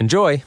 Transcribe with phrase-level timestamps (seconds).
[0.00, 0.44] Enjoy!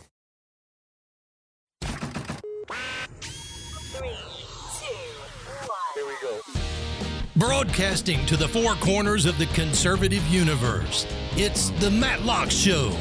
[7.36, 12.92] Broadcasting to the four corners of the conservative universe, it's The Matlock Show.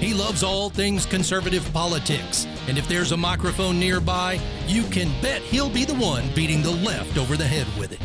[0.00, 5.42] He loves all things conservative politics, and if there's a microphone nearby, you can bet
[5.42, 8.00] he'll be the one beating the left over the head with it.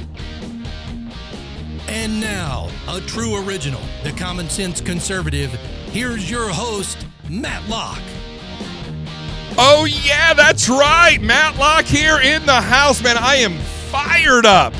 [1.88, 5.52] And now, a true original, the common sense conservative,
[5.92, 8.02] here's your host, Matlock.
[9.58, 11.18] Oh, yeah, that's right.
[11.22, 13.18] Matlock here in the house, man.
[13.18, 13.58] I am
[13.90, 14.74] fired up.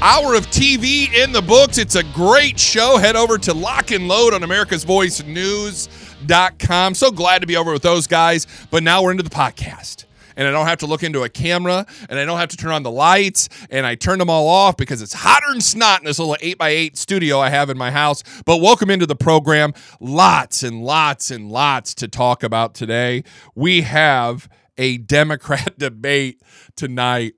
[0.00, 1.78] Hour of TV in the books.
[1.78, 2.96] It's a great show.
[2.96, 6.94] Head over to Lock and Load on America's Voice News.com.
[6.94, 8.46] So glad to be over with those guys.
[8.70, 10.05] But now we're into the podcast.
[10.36, 12.72] And I don't have to look into a camera and I don't have to turn
[12.72, 13.48] on the lights.
[13.70, 16.96] And I turn them all off because it's hotter than snot in this little 8x8
[16.96, 18.22] studio I have in my house.
[18.44, 19.72] But welcome into the program.
[20.00, 23.24] Lots and lots and lots to talk about today.
[23.54, 26.42] We have a Democrat debate
[26.76, 27.34] tonight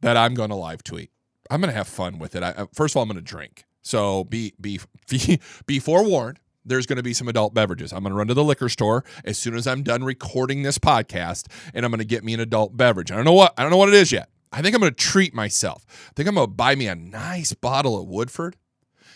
[0.00, 1.10] that I'm going to live tweet.
[1.50, 2.42] I'm going to have fun with it.
[2.42, 3.64] I, uh, first of all, I'm going to drink.
[3.82, 6.38] So be be be, be forewarned.
[6.70, 7.92] There's going to be some adult beverages.
[7.92, 10.78] I'm going to run to the liquor store as soon as I'm done recording this
[10.78, 13.10] podcast, and I'm going to get me an adult beverage.
[13.10, 14.28] I don't know what I don't know what it is yet.
[14.52, 15.84] I think I'm going to treat myself.
[16.08, 18.56] I think I'm going to buy me a nice bottle of Woodford,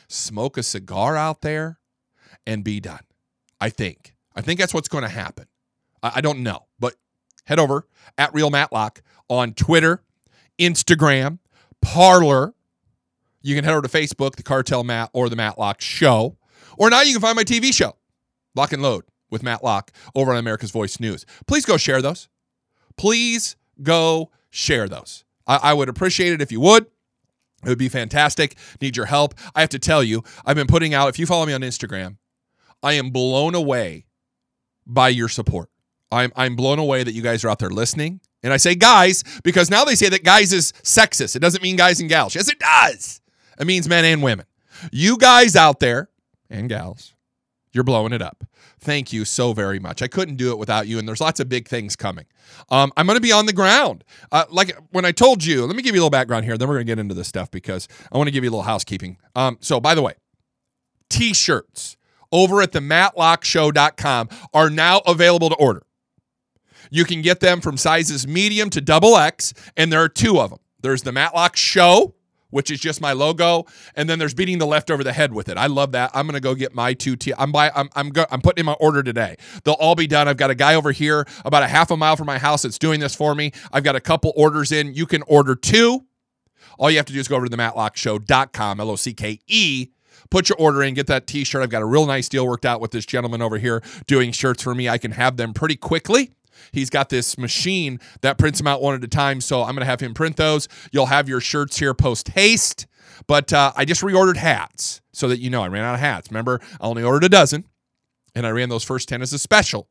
[0.09, 1.79] smoke a cigar out there,
[2.47, 3.01] and be done.
[3.61, 4.15] I think.
[4.35, 5.47] I think that's what's going to happen.
[6.03, 6.95] I, I don't know, but
[7.45, 7.87] head over
[8.19, 10.03] at Real Matlock on Twitter,
[10.59, 11.39] Instagram,
[11.81, 12.55] Parler.
[13.43, 16.37] You can head over to Facebook, the Cartel Matt or the Matlock Show.
[16.79, 17.97] Or now you can find my TV show,
[18.55, 21.27] Lock and Load with Matt Locke over on America's Voice News.
[21.47, 22.29] Please go share those.
[22.97, 25.25] Please go share those.
[25.47, 26.87] I, I would appreciate it if you would.
[27.65, 28.57] It would be fantastic.
[28.81, 29.35] Need your help.
[29.55, 32.19] I have to tell you, I've been putting out, if you follow me on Instagram,
[32.83, 34.07] I am blown away
[34.87, 35.71] by your support.
[36.13, 38.21] I'm, I'm blown away that you guys are out there listening.
[38.43, 41.35] And I say guys because now they say that guys is sexist.
[41.35, 42.35] It doesn't mean guys and gals.
[42.35, 43.23] Yes, it does.
[43.59, 44.45] It means men and women.
[44.93, 46.11] You guys out there
[46.55, 47.15] and gals,
[47.73, 48.45] you're blowing it up.
[48.79, 50.01] Thank you so very much.
[50.01, 52.27] I couldn't do it without you, and there's lots of big things coming.
[52.71, 54.05] Um, I'm going to be on the ground.
[54.31, 56.69] Uh, like when I told you, let me give you a little background here, then
[56.69, 58.63] we're going to get into this stuff because I want to give you a little
[58.63, 59.19] housekeeping.
[59.35, 60.15] Um, so, by the way,
[61.11, 61.97] t shirts
[62.31, 65.83] over at the matlockshow.com are now available to order.
[66.91, 70.51] You can get them from sizes medium to double X, and there are two of
[70.51, 70.61] them.
[70.81, 72.15] There's the Matlock Show,
[72.55, 73.67] which is just my logo,
[73.97, 75.57] and then there's beating the left over the head with it.
[75.57, 76.13] I love that.
[76.15, 77.17] I'm gonna go get my two.
[77.17, 77.73] T- I'm by.
[77.75, 79.37] I'm I'm, go- I'm putting in my order today.
[79.65, 80.29] They'll all be done.
[80.29, 82.79] I've got a guy over here about a half a mile from my house that's
[82.79, 83.51] doing this for me.
[83.73, 84.95] I've got a couple orders in.
[84.95, 86.05] You can order two.
[86.79, 89.41] All you have to do is go over to the matlockshow.com, L O C K
[89.49, 89.89] E.
[90.31, 91.63] Put your order in, get that t shirt.
[91.63, 94.63] I've got a real nice deal worked out with this gentleman over here doing shirts
[94.63, 94.89] for me.
[94.89, 96.31] I can have them pretty quickly.
[96.73, 99.41] He's got this machine that prints them out one at a time.
[99.41, 100.69] So I'm going to have him print those.
[100.93, 102.87] You'll have your shirts here post haste.
[103.27, 106.31] But uh, I just reordered hats so that you know I ran out of hats.
[106.31, 107.65] Remember, I only ordered a dozen
[108.35, 109.89] and I ran those first 10 as a special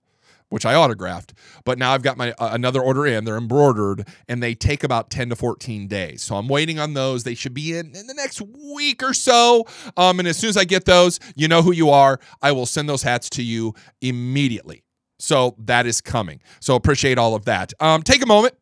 [0.54, 1.34] which I autographed.
[1.66, 3.26] But now I've got my uh, another order in.
[3.26, 6.22] They're embroidered and they take about 10 to 14 days.
[6.22, 7.24] So I'm waiting on those.
[7.24, 9.66] They should be in in the next week or so.
[9.98, 12.20] Um, and as soon as I get those, you know who you are.
[12.40, 14.84] I will send those hats to you immediately.
[15.24, 16.42] So that is coming.
[16.60, 17.72] So appreciate all of that.
[17.80, 18.56] Um, take a moment.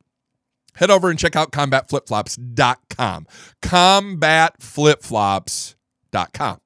[0.76, 3.28] Head over and check out combatflipflops.com.
[3.64, 6.58] Combatflipflops.com.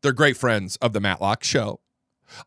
[0.00, 1.80] They're great friends of the Matlock Show.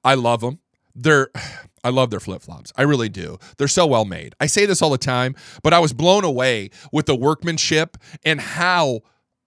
[0.04, 0.62] I love them.
[0.96, 1.30] They're
[1.84, 2.74] I love their flip flops.
[2.76, 3.38] I really do.
[3.58, 4.36] They're so well made.
[4.42, 5.34] I say this all the time,
[5.64, 7.96] but I was blown away with the workmanship
[8.26, 9.00] and how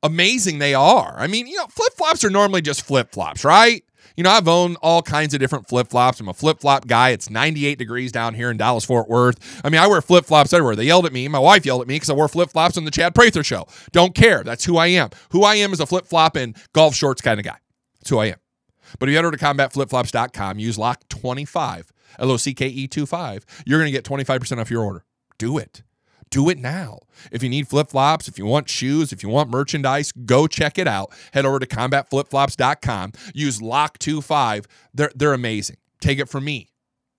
[0.03, 1.15] amazing they are.
[1.19, 3.85] I mean, you know, flip flops are normally just flip flops, right?
[4.17, 6.20] You know, I've owned all kinds of different flip flops.
[6.20, 7.11] I'm a flip flop guy.
[7.11, 9.61] It's 98 degrees down here in Dallas, Fort Worth.
[9.64, 10.76] I mean, I wear flip flops everywhere.
[10.76, 11.26] They yelled at me.
[11.29, 13.67] My wife yelled at me because I wore flip flops on the Chad Prather show.
[13.93, 14.43] Don't care.
[14.43, 15.11] That's who I am.
[15.31, 17.59] Who I am is a flip flop and golf shorts kind of guy.
[18.00, 18.38] That's who I am.
[18.99, 22.87] But if you head over to combatflipflops.com, use lock 25, L O C K E
[22.87, 25.05] 25, you're going to get 25% off your order.
[25.38, 25.82] Do it.
[26.32, 26.99] Do it now.
[27.31, 30.79] If you need flip flops, if you want shoes, if you want merchandise, go check
[30.79, 31.12] it out.
[31.34, 33.12] Head over to combatflipflops.com.
[33.34, 34.64] Use lock25.
[34.94, 35.76] They're, they're amazing.
[36.00, 36.70] Take it from me.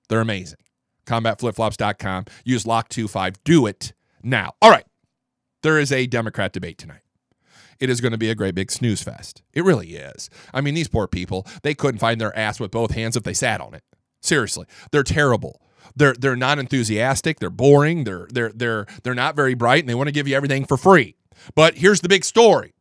[0.10, 0.60] They're amazing.
[1.06, 2.26] Combatflipflops.com.
[2.44, 3.36] Use lock25.
[3.44, 3.94] Do it
[4.24, 4.56] now.
[4.62, 4.86] All right.
[5.62, 7.04] There is a Democrat debate tonight
[7.84, 9.42] it is going to be a great big snooze fest.
[9.52, 10.30] It really is.
[10.54, 13.34] I mean, these poor people, they couldn't find their ass with both hands if they
[13.34, 13.84] sat on it.
[14.22, 15.62] Seriously, they're terrible.
[15.96, 17.40] They're they're not enthusiastic.
[17.40, 18.04] They're boring.
[18.04, 20.78] They're they're they're they're not very bright, and they want to give you everything for
[20.78, 21.16] free.
[21.56, 22.74] But here's the big story: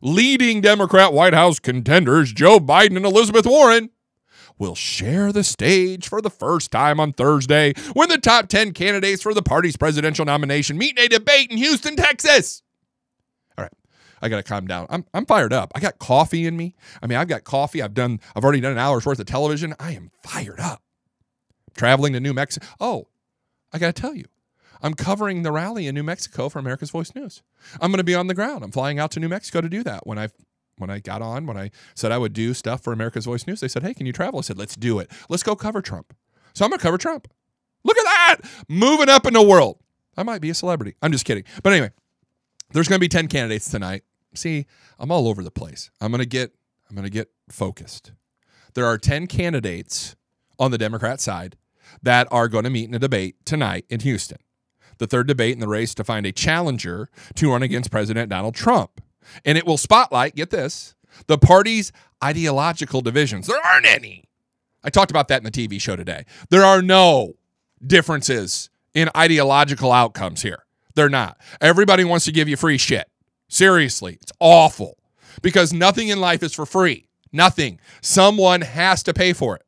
[0.00, 3.90] leading Democrat White House contenders Joe Biden and Elizabeth Warren
[4.60, 9.22] will share the stage for the first time on Thursday when the top 10 candidates
[9.22, 12.62] for the party's presidential nomination meet in a debate in Houston, Texas.
[13.56, 13.72] All right.
[14.20, 14.86] I got to calm down.
[14.90, 15.72] I'm, I'm fired up.
[15.74, 16.76] I got coffee in me.
[17.02, 17.80] I mean, I've got coffee.
[17.80, 19.74] I've done, I've already done an hour's worth of television.
[19.80, 20.82] I am fired up.
[21.76, 22.66] Traveling to New Mexico.
[22.80, 23.08] Oh,
[23.72, 24.24] I got to tell you,
[24.82, 27.42] I'm covering the rally in New Mexico for America's Voice News.
[27.80, 28.64] I'm going to be on the ground.
[28.64, 30.06] I'm flying out to New Mexico to do that.
[30.06, 30.28] When I
[30.78, 33.60] when I got on, when I said I would do stuff for America's Voice News,
[33.60, 35.10] they said, "Hey, can you travel?" I said, "Let's do it.
[35.28, 36.14] Let's go cover Trump."
[36.54, 37.28] So I'm going to cover Trump.
[37.84, 38.36] Look at that,
[38.68, 39.78] moving up in the world.
[40.16, 40.96] I might be a celebrity.
[41.00, 41.44] I'm just kidding.
[41.62, 41.90] But anyway,
[42.72, 44.02] there's going to be 10 candidates tonight.
[44.34, 44.66] See,
[44.98, 45.90] I'm all over the place.
[46.00, 46.52] I'm going to get
[46.88, 48.12] I'm going to get focused.
[48.74, 50.16] There are 10 candidates
[50.58, 51.56] on the Democrat side
[52.02, 54.38] that are going to meet in a debate tonight in Houston.
[54.98, 58.54] The third debate in the race to find a challenger to run against President Donald
[58.54, 59.00] Trump.
[59.44, 60.94] And it will spotlight, get this,
[61.26, 61.92] the party's
[62.22, 63.46] ideological divisions.
[63.46, 64.24] There aren't any.
[64.82, 66.24] I talked about that in the TV show today.
[66.50, 67.34] There are no
[67.84, 70.64] differences in ideological outcomes here.
[70.94, 71.38] They're not.
[71.60, 73.08] Everybody wants to give you free shit.
[73.48, 74.98] Seriously, it's awful
[75.42, 77.06] because nothing in life is for free.
[77.32, 77.78] Nothing.
[78.00, 79.62] Someone has to pay for it.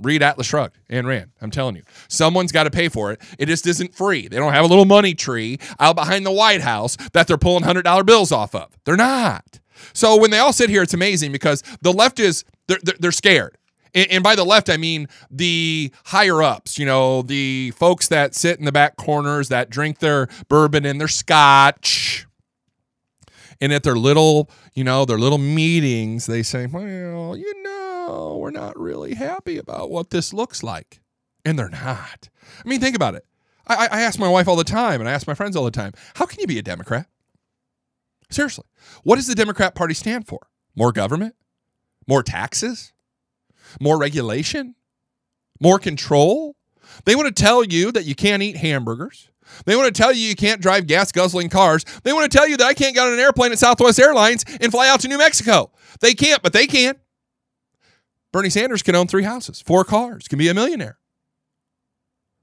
[0.00, 1.30] Read Atlas Shrugged Ayn Rand.
[1.40, 3.20] I'm telling you, someone's got to pay for it.
[3.38, 4.28] It just isn't free.
[4.28, 7.62] They don't have a little money tree out behind the White House that they're pulling
[7.64, 8.76] hundred dollar bills off of.
[8.84, 9.60] They're not.
[9.92, 13.56] So when they all sit here, it's amazing because the left is they're, they're scared.
[13.94, 18.58] And by the left, I mean the higher ups, you know, the folks that sit
[18.58, 22.26] in the back corners that drink their bourbon and their scotch.
[23.60, 27.73] And at their little, you know, their little meetings, they say, well, you know,
[28.08, 31.00] we're not really happy about what this looks like.
[31.44, 32.28] And they're not.
[32.64, 33.24] I mean, think about it.
[33.66, 35.70] I, I ask my wife all the time, and I ask my friends all the
[35.70, 37.06] time, how can you be a Democrat?
[38.30, 38.64] Seriously.
[39.02, 40.46] What does the Democrat Party stand for?
[40.74, 41.34] More government?
[42.06, 42.92] More taxes?
[43.80, 44.74] More regulation?
[45.60, 46.56] More control?
[47.04, 49.30] They want to tell you that you can't eat hamburgers.
[49.66, 51.84] They want to tell you you can't drive gas guzzling cars.
[52.02, 54.44] They want to tell you that I can't get on an airplane at Southwest Airlines
[54.60, 55.70] and fly out to New Mexico.
[56.00, 56.96] They can't, but they can.
[58.34, 60.98] Bernie Sanders can own three houses, four cars, can be a millionaire.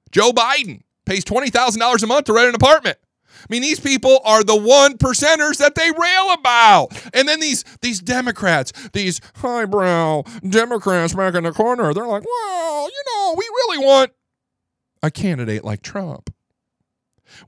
[0.09, 2.97] Joe Biden pays $20,000 a month to rent an apartment.
[3.27, 6.93] I mean, these people are the one percenters that they rail about.
[7.13, 12.85] And then these these Democrats, these highbrow Democrats back in the corner, they're like, well,
[12.85, 14.11] you know, we really want
[15.03, 16.33] a candidate like Trump.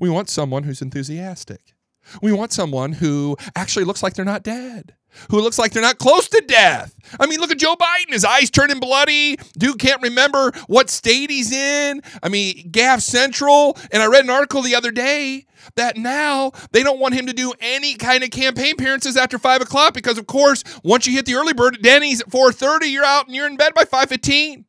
[0.02, 1.74] We want someone who's enthusiastic.
[2.22, 4.96] We want someone who actually looks like they're not dead,
[5.30, 6.96] who looks like they're not close to death.
[7.20, 8.12] I mean, look at Joe Biden.
[8.12, 9.38] His eyes turning bloody.
[9.58, 12.02] Dude can't remember what state he's in.
[12.22, 13.78] I mean, Gaffe Central.
[13.92, 17.34] And I read an article the other day that now they don't want him to
[17.34, 21.26] do any kind of campaign appearances after five o'clock because, of course, once you hit
[21.26, 24.66] the early bird at Denny's at 4:30, you're out and you're in bed by 5:15.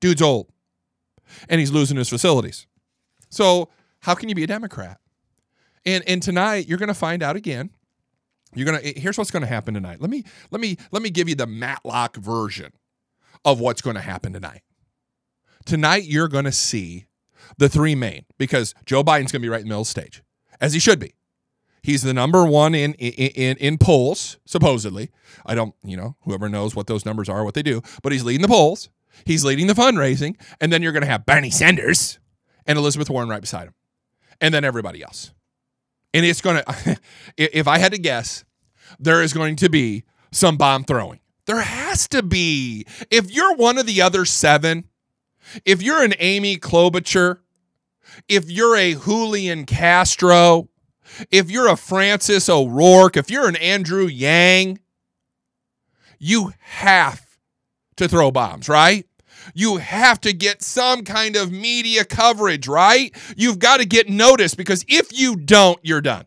[0.00, 0.48] Dude's old.
[1.48, 2.66] And he's losing his facilities.
[3.30, 5.00] So how can you be a Democrat?
[5.84, 7.70] And and tonight you're going to find out again.
[8.54, 10.00] You're going to eh, here's what's to happen tonight.
[10.00, 12.72] Let me let me let me give you the Matlock version
[13.44, 14.62] of what's to happen tonight.
[15.64, 17.06] Tonight you're to see
[17.58, 20.22] the three main because Joe Biden's to be right in the middle the stage
[20.60, 21.14] as he should be.
[21.82, 25.10] He's the number one in, in in in polls supposedly.
[25.44, 28.24] I don't, you know, whoever knows what those numbers are, what they do, but he's
[28.24, 28.88] leading the polls.
[29.26, 32.18] He's leading the fundraising, and then you're to have Bernie Sanders
[32.66, 33.74] and Elizabeth Warren right beside him
[34.40, 35.32] and then everybody else.
[36.14, 36.98] And it's going to,
[37.36, 38.44] if I had to guess,
[38.98, 41.20] there is going to be some bomb throwing.
[41.46, 42.86] There has to be.
[43.10, 44.84] If you're one of the other seven,
[45.66, 47.40] if you're an Amy Klobuchar,
[48.28, 50.68] if you're a Julian Castro,
[51.30, 54.78] if you're a Francis O'Rourke, if you're an Andrew Yang,
[56.18, 57.36] you have
[57.96, 59.06] to throw bombs, right?
[59.54, 63.14] You have to get some kind of media coverage, right?
[63.36, 66.26] You've got to get noticed because if you don't, you're done.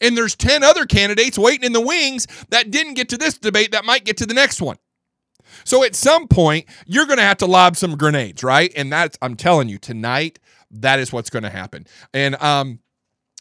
[0.00, 3.72] And there's 10 other candidates waiting in the wings that didn't get to this debate
[3.72, 4.76] that might get to the next one.
[5.64, 8.72] So at some point, you're going to have to lob some grenades, right?
[8.74, 10.38] And that's, I'm telling you, tonight,
[10.70, 11.86] that is what's going to happen.
[12.14, 12.80] And um,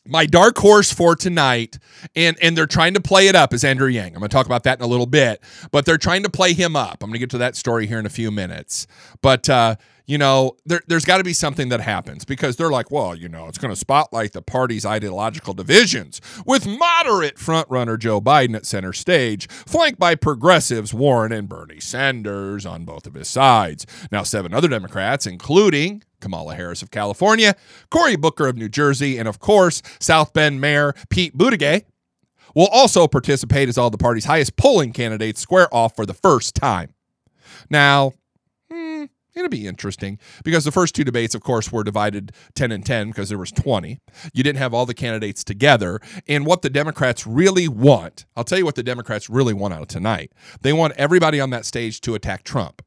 [0.06, 1.78] my dark horse for tonight,
[2.16, 4.14] and and they're trying to play it up is Andrew Yang.
[4.16, 6.54] I'm going to talk about that in a little bit, but they're trying to play
[6.54, 7.04] him up.
[7.04, 8.88] I'm going to get to that story here in a few minutes.
[9.22, 9.76] But uh,
[10.12, 13.30] you know, there, there's got to be something that happens because they're like, well, you
[13.30, 18.66] know, it's going to spotlight the party's ideological divisions with moderate frontrunner Joe Biden at
[18.66, 23.86] center stage, flanked by progressives Warren and Bernie Sanders on both of his sides.
[24.12, 27.56] Now, seven other Democrats, including Kamala Harris of California,
[27.90, 31.84] Cory Booker of New Jersey, and of course, South Bend Mayor Pete Buttigieg,
[32.56, 36.56] will also participate as all the party's highest polling candidates square off for the first
[36.56, 36.94] time.
[37.70, 38.14] Now,
[38.70, 42.86] hmm, It'll be interesting because the first two debates, of course, were divided 10 and
[42.86, 44.00] 10 because there was 20.
[44.34, 46.00] You didn't have all the candidates together.
[46.28, 49.84] And what the Democrats really want, I'll tell you what the Democrats really want out
[49.84, 50.34] of tonight.
[50.62, 52.82] They want everybody on that stage to attack Trump.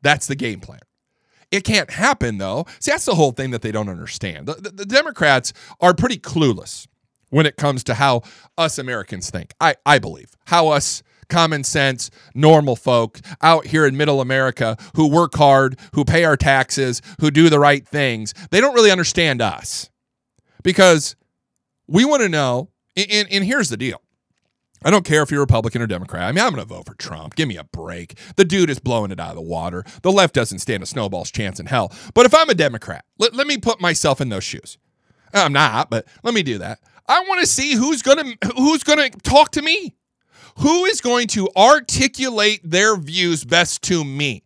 [0.00, 0.80] That's the game plan.
[1.50, 2.66] It can't happen, though.
[2.78, 4.46] See, that's the whole thing that they don't understand.
[4.46, 6.86] The, the, the Democrats are pretty clueless
[7.30, 8.22] when it comes to how
[8.58, 13.96] us Americans think, I, I believe, how us common sense, normal folk out here in
[13.96, 18.60] middle America who work hard, who pay our taxes, who do the right things, they
[18.60, 19.88] don't really understand us
[20.62, 21.16] because
[21.86, 22.68] we want to know.
[22.96, 24.02] And, and here's the deal
[24.82, 26.22] I don't care if you're Republican or Democrat.
[26.22, 27.34] I mean, I'm going to vote for Trump.
[27.34, 28.18] Give me a break.
[28.36, 29.84] The dude is blowing it out of the water.
[30.02, 31.92] The left doesn't stand a snowball's chance in hell.
[32.14, 34.78] But if I'm a Democrat, let, let me put myself in those shoes.
[35.34, 36.80] I'm not, but let me do that.
[37.06, 39.96] I want to see who's going to who's going to talk to me.
[40.58, 44.44] Who is going to articulate their views best to me?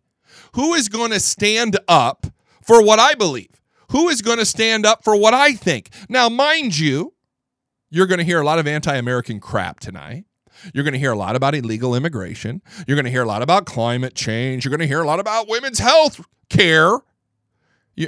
[0.53, 2.27] Who is going to stand up
[2.61, 3.61] for what I believe?
[3.91, 5.89] Who is going to stand up for what I think?
[6.09, 7.13] Now, mind you,
[7.95, 10.25] you're going to hear a lot of anti American crap tonight.
[10.73, 12.61] You're going to hear a lot about illegal immigration.
[12.85, 14.65] You're going to hear a lot about climate change.
[14.65, 16.97] You're going to hear a lot about women's health care.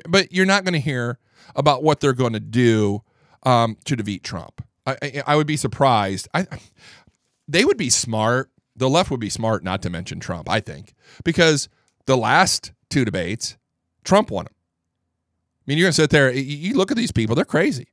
[0.10, 1.20] but you're not going to hear
[1.56, 3.02] about what they're going to do
[3.44, 4.62] um, to defeat Trump.
[4.86, 6.28] I, I, I, would be surprised.
[6.34, 6.48] I,
[7.48, 8.52] they would be smart.
[8.76, 11.70] The left would be smart not to mention Trump, I think, because
[12.08, 13.58] the last two debates,
[14.04, 14.54] Trump won them.
[14.54, 17.88] I mean, you're going to sit there, you look at these people, they're crazy.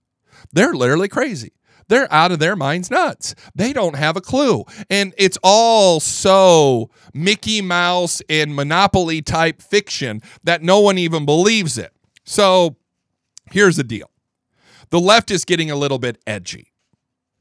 [0.52, 1.52] They're literally crazy.
[1.88, 3.34] They're out of their minds nuts.
[3.54, 4.64] They don't have a clue.
[4.90, 11.78] And it's all so Mickey Mouse and Monopoly type fiction that no one even believes
[11.78, 11.92] it.
[12.24, 12.76] So
[13.50, 14.10] here's the deal
[14.90, 16.72] the left is getting a little bit edgy.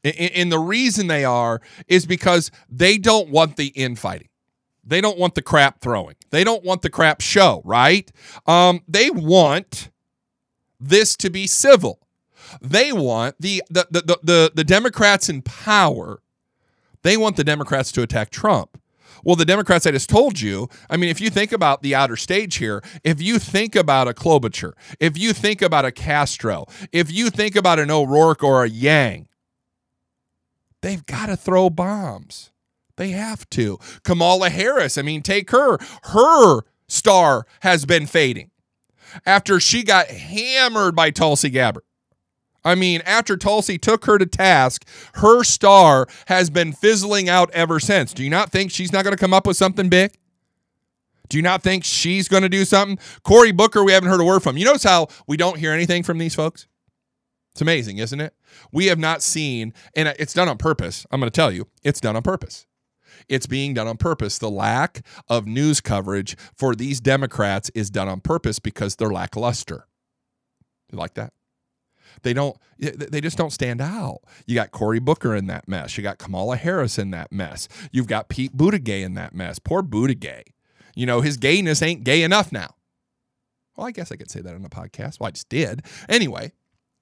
[0.04, 4.28] And the reason they are is because they don't want the infighting.
[4.84, 6.16] They don't want the crap throwing.
[6.30, 8.12] They don't want the crap show, right?
[8.46, 9.92] Um, they want
[10.78, 12.03] this to be civil.
[12.62, 16.22] They want the the, the the the Democrats in power.
[17.04, 18.80] They want the Democrats to attack Trump.
[19.24, 22.18] Well, the Democrats I just told you, I mean, if you think about the outer
[22.18, 27.12] stage here, if you think about a Klobuchar, if you think about a Castro, if
[27.12, 29.28] you think about an O'Rourke or a Yang,
[30.82, 32.52] they've got to throw bombs.
[32.98, 33.80] They have to.
[34.04, 35.78] Kamala Harris, I mean, take her.
[36.04, 38.52] Her star has been fading
[39.26, 41.84] after she got hammered by Tulsi Gabbard.
[42.66, 47.80] I mean, after Tulsi took her to task, her star has been fizzling out ever
[47.80, 48.14] since.
[48.14, 50.18] Do you not think she's not going to come up with something big?
[51.30, 53.00] Do you not think she's going to do something?
[53.24, 54.58] Cory Booker, we haven't heard a word from.
[54.58, 56.68] You notice how we don't hear anything from these folks?
[57.54, 58.34] It's amazing, isn't it?
[58.72, 61.06] We have not seen, and it's done on purpose.
[61.12, 62.66] I'm going to tell you, it's done on purpose.
[63.30, 64.38] It's being done on purpose.
[64.38, 69.88] The lack of news coverage for these Democrats is done on purpose because they're lackluster.
[70.92, 71.34] You like that?
[72.22, 72.56] They don't.
[72.78, 74.20] They just don't stand out.
[74.46, 75.98] You got Cory Booker in that mess.
[75.98, 77.68] You got Kamala Harris in that mess.
[77.92, 79.60] You've got Pete Buttigieg in that mess.
[79.60, 80.44] Poor Buttigieg.
[80.96, 82.76] You know his gayness ain't gay enough now.
[83.76, 85.20] Well, I guess I could say that on a podcast.
[85.20, 85.82] Well, I just did.
[86.08, 86.52] Anyway,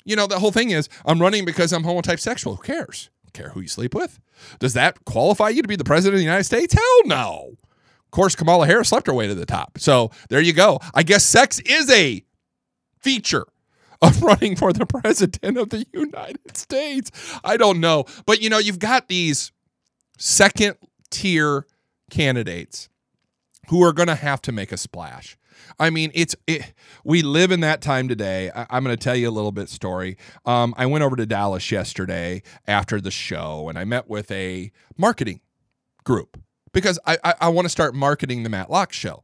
[0.06, 2.56] you know, the whole thing is I'm running because I'm homotype sexual.
[2.56, 3.10] Who cares?
[3.34, 4.20] Care who you sleep with?
[4.60, 6.74] Does that qualify you to be the president of the United States?
[6.74, 7.54] Hell no.
[7.54, 9.78] Of course, Kamala Harris slept her way to the top.
[9.78, 10.80] So there you go.
[10.94, 12.24] I guess sex is a
[13.00, 13.46] feature
[14.02, 17.12] of running for the president of the United States.
[17.44, 18.06] I don't know.
[18.26, 19.52] But you know, you've got these
[20.18, 20.78] second
[21.10, 21.66] tier
[22.10, 22.90] candidates
[23.70, 25.38] who are going to have to make a splash.
[25.80, 28.52] I mean, it's it, we live in that time today.
[28.54, 30.18] I, am going to tell you a little bit story.
[30.46, 34.72] Um, I went over to Dallas yesterday after the show, and I met with a
[34.98, 35.42] marketing
[36.04, 36.42] group
[36.74, 39.24] because I, I, I want to start marketing the Matlock show.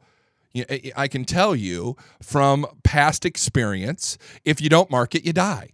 [0.96, 5.72] I- can tell you from past experience, if you don't market, you die.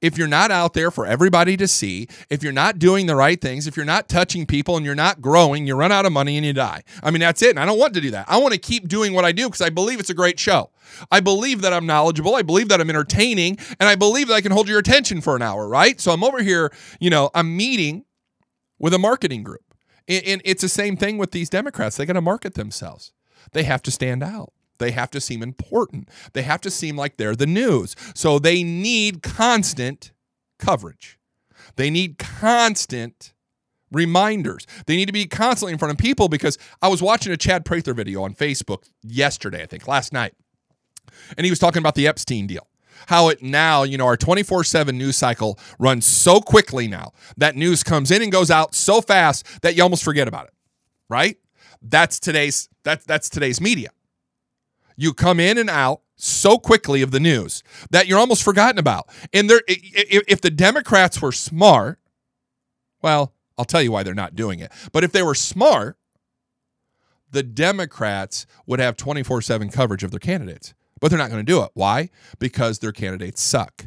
[0.00, 3.38] If you're not out there for everybody to see, if you're not doing the right
[3.38, 6.38] things, if you're not touching people and you're not growing, you run out of money
[6.38, 6.82] and you die.
[7.02, 7.50] I mean, that's it.
[7.50, 8.24] And I don't want to do that.
[8.28, 10.70] I want to keep doing what I do because I believe it's a great show.
[11.10, 12.34] I believe that I'm knowledgeable.
[12.34, 13.58] I believe that I'm entertaining.
[13.78, 16.00] And I believe that I can hold your attention for an hour, right?
[16.00, 18.04] So I'm over here, you know, I'm meeting
[18.78, 19.62] with a marketing group.
[20.08, 21.96] And it's the same thing with these Democrats.
[21.96, 23.12] They got to market themselves.
[23.52, 24.52] They have to stand out.
[24.78, 26.08] They have to seem important.
[26.32, 27.94] They have to seem like they're the news.
[28.14, 30.12] So they need constant
[30.58, 31.18] coverage.
[31.76, 33.34] They need constant
[33.92, 34.66] reminders.
[34.86, 37.64] They need to be constantly in front of people because I was watching a Chad
[37.64, 40.34] Prather video on Facebook yesterday, I think, last night.
[41.36, 42.66] And he was talking about the Epstein deal.
[43.06, 47.56] How it now, you know, our 24 7 news cycle runs so quickly now that
[47.56, 50.54] news comes in and goes out so fast that you almost forget about it,
[51.08, 51.38] right?
[51.82, 53.90] That's today's that, that's today's media.
[54.96, 59.08] You come in and out so quickly of the news that you're almost forgotten about.
[59.32, 61.98] And there, if the Democrats were smart,
[63.02, 64.70] well, I'll tell you why they're not doing it.
[64.92, 65.96] But if they were smart,
[67.30, 70.74] the Democrats would have 24 7 coverage of their candidates.
[71.00, 71.70] But they're not going to do it.
[71.72, 72.10] Why?
[72.38, 73.86] Because their candidates suck.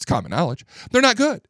[0.00, 0.64] It's common knowledge.
[0.90, 1.42] They're not good.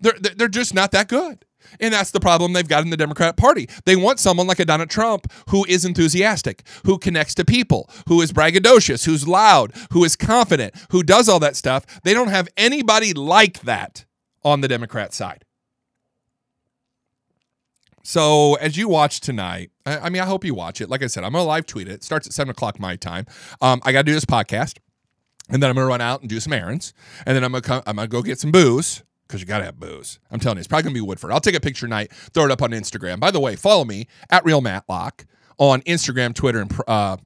[0.00, 1.44] They're they're just not that good.
[1.80, 3.68] And that's the problem they've got in the Democrat Party.
[3.84, 8.20] They want someone like a Donald Trump who is enthusiastic, who connects to people, who
[8.20, 11.84] is braggadocious, who's loud, who is confident, who does all that stuff.
[12.02, 14.04] They don't have anybody like that
[14.44, 15.44] on the Democrat side.
[18.06, 20.90] So as you watch tonight, I, mean, I hope you watch it.
[20.90, 21.92] Like I said, I'm gonna live tweet it.
[21.92, 23.26] It starts at seven o'clock my time.
[23.62, 24.78] Um, I got to do this podcast,
[25.48, 26.92] and then I'm gonna run out and do some errands,
[27.24, 27.82] and then I'm gonna come.
[27.86, 30.18] I'm gonna go get some booze because you gotta have booze.
[30.30, 31.32] I'm telling you, it's probably gonna be Woodford.
[31.32, 33.20] I'll take a picture tonight, throw it up on Instagram.
[33.20, 35.26] By the way, follow me at Real Matlock
[35.58, 37.16] on Instagram, Twitter, and uh,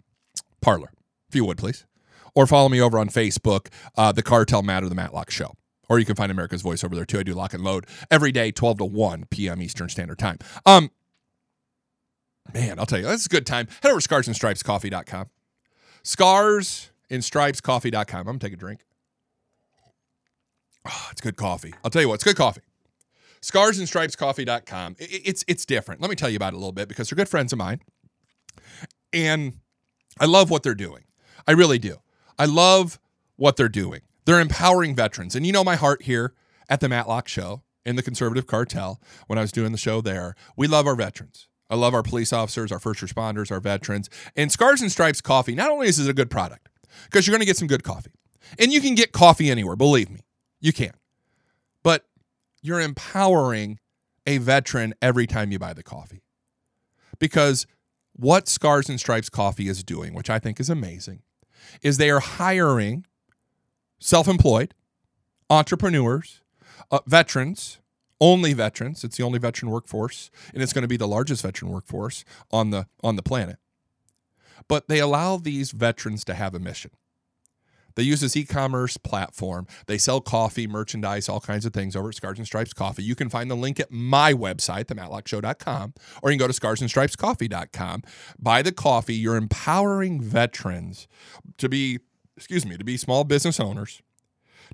[0.61, 0.91] Parler,
[1.29, 1.87] if you would please,
[2.35, 5.55] or follow me over on Facebook, uh, the Cartel Matter, the Matlock Show.
[5.89, 7.21] Or you can find America's Voice over there too.
[7.21, 9.63] I do lock and load every day, 12 to 1 p.m.
[9.63, 10.39] Eastern Standard Time.
[10.67, 10.91] Um,
[12.53, 13.69] man, I'll tell you, that's a good time.
[13.83, 15.31] Head over to scarsandstripescoffee.com.
[16.03, 18.21] Scars and stripescoffee.com.
[18.21, 18.81] I'm gonna take a drink.
[20.89, 21.75] Oh, it's good coffee.
[21.85, 22.63] I'll tell you what, it's good coffee.
[23.43, 24.97] Scarsandstripescoffee.com.
[25.01, 26.01] I- I- It's it's different.
[26.01, 27.81] Let me tell you about it a little bit because they're good friends of mine.
[29.13, 29.55] And
[30.21, 31.05] I love what they're doing.
[31.47, 31.97] I really do.
[32.39, 32.99] I love
[33.37, 34.01] what they're doing.
[34.25, 35.35] They're empowering veterans.
[35.35, 36.35] And you know my heart here
[36.69, 40.35] at the Matlock Show in the Conservative Cartel when I was doing the show there.
[40.57, 41.49] We love our veterans.
[41.71, 44.11] I love our police officers, our first responders, our veterans.
[44.37, 46.69] And Scars and Stripes coffee, not only is it a good product,
[47.05, 48.11] because you're going to get some good coffee.
[48.59, 50.21] And you can get coffee anywhere, believe me.
[50.61, 50.93] You can.
[51.83, 52.05] But
[52.63, 53.79] you're empowering
[54.27, 56.23] a veteran every time you buy the coffee.
[57.19, 57.67] Because
[58.13, 61.23] what Scars and Stripes coffee is doing, which I think is amazing,
[61.83, 63.07] is they are hiring
[63.99, 64.75] self employed
[65.51, 66.43] entrepreneurs,
[66.91, 67.79] uh, veterans,
[68.21, 69.05] only veterans.
[69.05, 72.71] It's the only veteran workforce, and it's going to be the largest veteran workforce on
[72.71, 73.59] the on the planet.
[74.67, 76.91] But they allow these veterans to have a mission.
[77.99, 79.67] They use this e-commerce platform.
[79.89, 83.03] They sell coffee, merchandise, all kinds of things over at Scars and Stripes Coffee.
[83.03, 88.05] You can find the link at my website, thematlockshow.com, or you can go to scarsandstripescoffee.com.
[88.39, 89.17] Buy the coffee.
[89.17, 91.09] You're empowering veterans
[91.57, 91.99] to be,
[92.37, 94.01] excuse me, to be small business owners,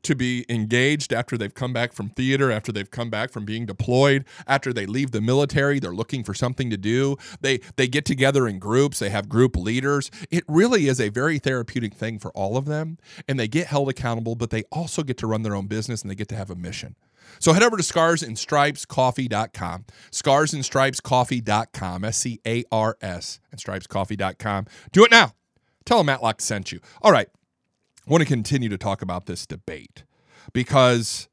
[0.04, 3.66] to be engaged after they've come back from theater, after they've come back from being
[3.66, 7.16] deployed, after they leave the military, they're looking for something to do.
[7.40, 10.10] They they get together in groups, they have group leaders.
[10.30, 13.88] It really is a very therapeutic thing for all of them, and they get held
[13.88, 16.50] accountable, but they also get to run their own business and they get to have
[16.50, 16.96] a mission.
[17.38, 24.66] So head over to scarsandstripescoffee.com, scarsandstripescoffee.com, S C A R S, and stripescoffee.com.
[24.92, 25.32] Do it now.
[25.84, 26.80] Tell them Matlock sent you.
[27.02, 27.28] All right.
[28.06, 30.04] I want to continue to talk about this debate
[30.52, 31.28] because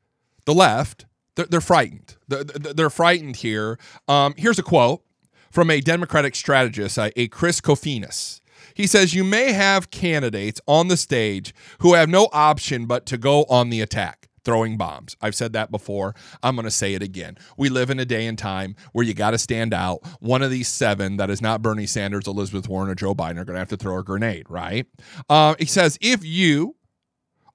[0.46, 1.06] the left,
[1.36, 2.16] they're, they're frightened.
[2.28, 3.78] They're, they're frightened here.
[4.08, 5.04] Um, here's a quote
[5.52, 8.40] from a Democratic strategist, a, a Chris Kofinis.
[8.74, 13.18] He says, You may have candidates on the stage who have no option but to
[13.18, 15.16] go on the attack, throwing bombs.
[15.22, 16.16] I've said that before.
[16.44, 17.38] I'm going to say it again.
[17.58, 20.00] We live in a day and time where you got to stand out.
[20.20, 23.46] One of these seven that is not Bernie Sanders, Elizabeth Warren, or Joe Biden are
[23.46, 24.86] going to have to throw a grenade, right?
[25.30, 26.76] Uh, he says, If you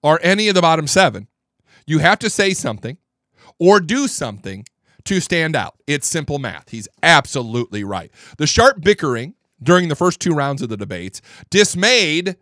[0.03, 1.29] are any of the bottom seven,
[1.87, 2.99] you have to say something
[3.59, 4.64] or do something
[5.05, 5.75] to stand out.
[5.87, 6.70] It's simple math.
[6.70, 8.11] He's absolutely right.
[8.38, 12.37] The sharp bickering during the first two rounds of the debates dismayed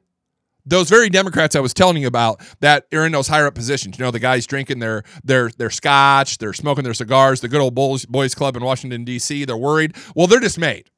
[0.67, 3.99] those very Democrats I was telling you about that are in those higher up positions.
[3.99, 7.61] You know, the guys drinking their their their scotch, they're smoking their cigars, the good
[7.61, 9.45] old boys, boys club in Washington D.C.
[9.45, 9.95] They're worried.
[10.15, 10.91] Well, they're dismayed.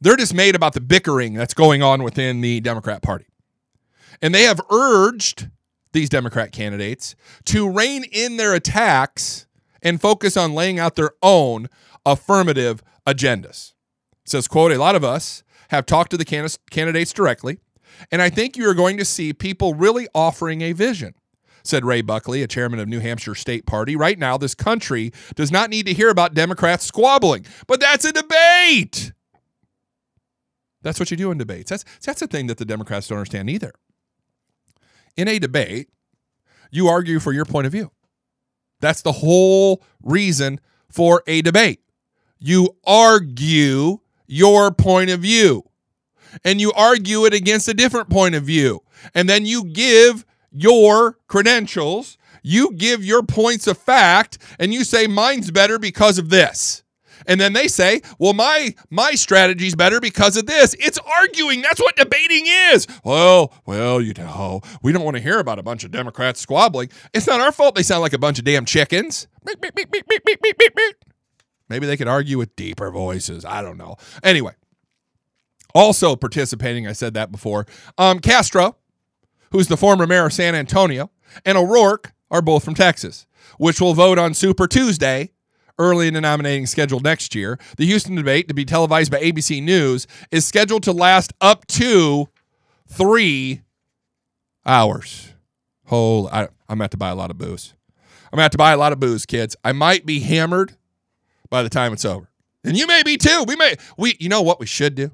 [0.00, 3.26] They're dismayed about the bickering that's going on within the Democrat Party,
[4.20, 5.48] and they have urged
[5.92, 7.14] these Democrat candidates
[7.46, 9.46] to rein in their attacks
[9.82, 11.68] and focus on laying out their own
[12.06, 13.74] affirmative agendas.
[14.24, 17.58] It says, quote, a lot of us have talked to the candidates directly
[18.10, 21.14] and I think you are going to see people really offering a vision,
[21.62, 23.96] said Ray Buckley, a chairman of New Hampshire State Party.
[23.96, 28.12] Right now, this country does not need to hear about Democrats squabbling, but that's a
[28.12, 29.12] debate.
[30.82, 31.70] That's what you do in debates.
[31.70, 33.72] That's, that's the thing that the Democrats don't understand either.
[35.16, 35.90] In a debate,
[36.70, 37.92] you argue for your point of view.
[38.80, 41.80] That's the whole reason for a debate.
[42.38, 45.64] You argue your point of view
[46.44, 48.80] and you argue it against a different point of view.
[49.14, 55.06] And then you give your credentials, you give your points of fact, and you say
[55.06, 56.82] mine's better because of this.
[57.26, 61.62] And then they say, "Well, my my strategy's better because of this." It's arguing.
[61.62, 62.86] That's what debating is.
[63.04, 66.90] Well, well, you know, we don't want to hear about a bunch of Democrats squabbling.
[67.12, 69.28] It's not our fault they sound like a bunch of damn chickens.
[71.68, 73.44] Maybe they could argue with deeper voices.
[73.44, 73.96] I don't know.
[74.22, 74.52] Anyway,
[75.74, 77.66] also participating, I said that before,
[77.98, 78.76] um, Castro,
[79.50, 81.10] who's the former mayor of San Antonio,
[81.44, 83.26] and O'Rourke are both from Texas,
[83.58, 85.32] which will vote on Super Tuesday
[85.78, 87.58] early in the nominating schedule next year.
[87.76, 92.28] The Houston debate, to be televised by ABC News, is scheduled to last up to
[92.88, 93.62] three
[94.64, 95.32] hours.
[95.86, 97.74] Holy, I, I'm going to have to buy a lot of booze.
[98.32, 99.56] I'm to have to buy a lot of booze, kids.
[99.62, 100.76] I might be hammered
[101.50, 102.30] by the time it's over.
[102.64, 103.44] And you may be too.
[103.46, 105.10] We may, we, you know what we should do?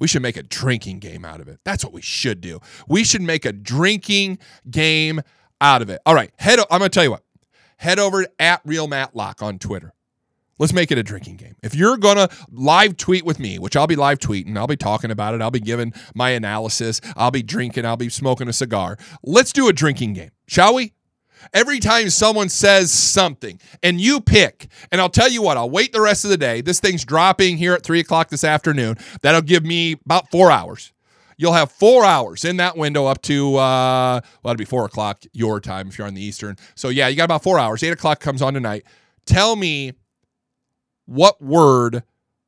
[0.00, 1.60] We should make a drinking game out of it.
[1.64, 2.60] That's what we should do.
[2.88, 5.20] We should make a drinking game
[5.60, 6.00] out of it.
[6.04, 6.58] All right, head.
[6.58, 7.22] I'm going to tell you what.
[7.76, 9.94] Head over at Real Matlock on Twitter.
[10.58, 11.56] Let's make it a drinking game.
[11.62, 15.10] If you're to live tweet with me, which I'll be live tweeting, I'll be talking
[15.10, 18.98] about it, I'll be giving my analysis, I'll be drinking, I'll be smoking a cigar.
[19.22, 20.92] Let's do a drinking game, shall we?
[21.52, 25.92] Every time someone says something and you pick, and I'll tell you what, I'll wait
[25.92, 26.60] the rest of the day.
[26.60, 28.96] This thing's dropping here at three o'clock this afternoon.
[29.22, 30.92] That'll give me about four hours.
[31.36, 35.22] You'll have four hours in that window up to, uh, well, it'll be four o'clock
[35.32, 36.56] your time if you're on the Eastern.
[36.74, 37.82] So, yeah, you got about four hours.
[37.82, 38.84] Eight o'clock comes on tonight.
[39.24, 39.94] Tell me
[41.06, 42.02] what word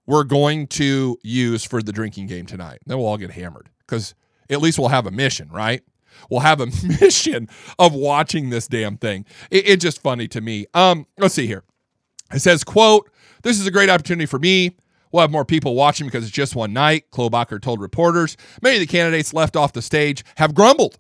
[0.06, 2.80] we're going to use for the drinking game tonight.
[2.84, 4.14] Then we'll all get hammered because
[4.50, 5.82] at least we'll have a mission, right?
[6.30, 6.66] Will have a
[7.00, 9.24] mission of watching this damn thing.
[9.50, 10.66] It, it's just funny to me.
[10.74, 11.64] Um, let's see here.
[12.32, 13.10] It says, quote,
[13.42, 14.76] this is a great opportunity for me.
[15.10, 18.36] We'll have more people watching because it's just one night, Klobuchar told reporters.
[18.62, 20.96] Many of the candidates left off the stage have grumbled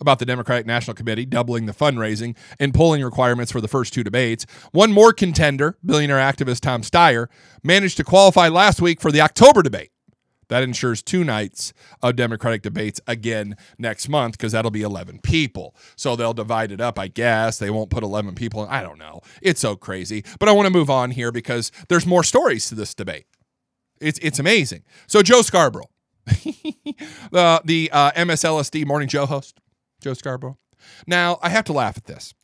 [0.00, 4.04] about the Democratic National Committee doubling the fundraising and polling requirements for the first two
[4.04, 4.46] debates.
[4.72, 7.28] One more contender, billionaire activist Tom Steyer,
[7.62, 9.90] managed to qualify last week for the October debate.
[10.48, 15.74] That ensures two nights of Democratic debates again next month because that'll be 11 people.
[15.96, 17.58] So they'll divide it up, I guess.
[17.58, 18.70] They won't put 11 people in.
[18.70, 19.20] I don't know.
[19.42, 20.24] It's so crazy.
[20.38, 23.26] But I want to move on here because there's more stories to this debate.
[24.00, 24.84] It's, it's amazing.
[25.06, 25.90] So, Joe Scarborough,
[26.26, 29.58] the, the uh, MSLSD Morning Joe host,
[30.00, 30.58] Joe Scarborough.
[31.06, 32.34] Now, I have to laugh at this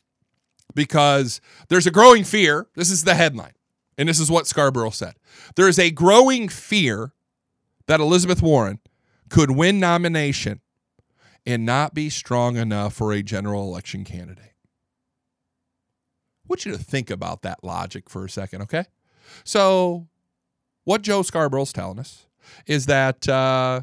[0.75, 2.67] because there's a growing fear.
[2.75, 3.53] This is the headline,
[3.97, 5.13] and this is what Scarborough said.
[5.55, 7.13] There is a growing fear
[7.87, 8.79] that Elizabeth Warren
[9.29, 10.61] could win nomination
[11.45, 14.53] and not be strong enough for a general election candidate.
[16.43, 18.85] I want you to think about that logic for a second, okay?
[19.43, 20.07] So,
[20.83, 22.27] what Joe Scarborough's telling us
[22.65, 23.81] is that uh,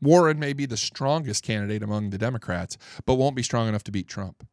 [0.00, 3.92] Warren may be the strongest candidate among the Democrats, but won't be strong enough to
[3.92, 4.46] beat Trump.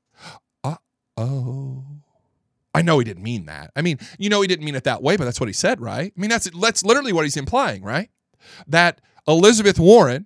[0.63, 0.75] Uh
[1.17, 2.02] oh.
[2.73, 3.71] I know he didn't mean that.
[3.75, 5.79] I mean, you know, he didn't mean it that way, but that's what he said,
[5.79, 6.12] right?
[6.15, 8.09] I mean, that's that's literally what he's implying, right?
[8.67, 10.25] That Elizabeth Warren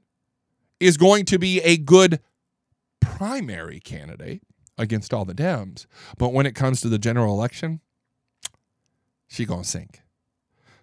[0.80, 2.20] is going to be a good
[3.02, 4.44] primary candidate
[4.78, 7.82] against all the Dems, but when it comes to the general election,
[9.28, 10.02] she gonna sink.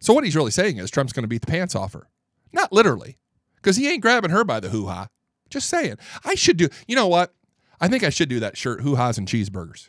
[0.01, 2.09] So what he's really saying is Trump's gonna beat the pants off her,
[2.53, 3.19] not literally,
[3.57, 5.09] because he ain't grabbing her by the hoo ha.
[5.49, 5.97] Just saying.
[6.25, 6.69] I should do.
[6.89, 7.33] You know what?
[7.81, 8.81] I think I should do that shirt.
[8.81, 9.89] Hoo ha's and cheeseburgers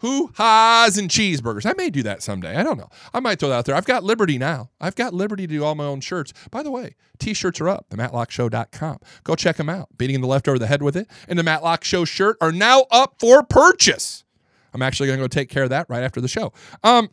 [0.00, 1.66] hoo ha's and cheeseburgers.
[1.66, 2.56] I may do that someday.
[2.56, 2.88] I don't know.
[3.12, 3.74] I might throw that out there.
[3.74, 4.70] I've got Liberty now.
[4.80, 6.32] I've got Liberty to do all my own shirts.
[6.50, 8.98] By the way, t shirts are up, the matlockshow.com.
[9.24, 9.88] Go check them out.
[9.96, 12.86] Beating the left over the head with it and the Matlock Show shirt are now
[12.90, 14.24] up for purchase.
[14.72, 16.52] I'm actually going to go take care of that right after the show.
[16.84, 17.10] Um,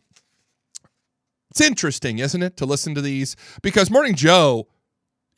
[1.50, 3.34] it's interesting, isn't it, to listen to these?
[3.62, 4.68] Because Morning Joe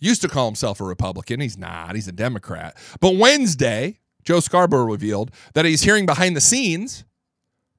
[0.00, 1.40] Used to call himself a Republican.
[1.40, 2.76] He's not, he's a Democrat.
[3.00, 7.04] But Wednesday, Joe Scarborough revealed that he's hearing behind the scenes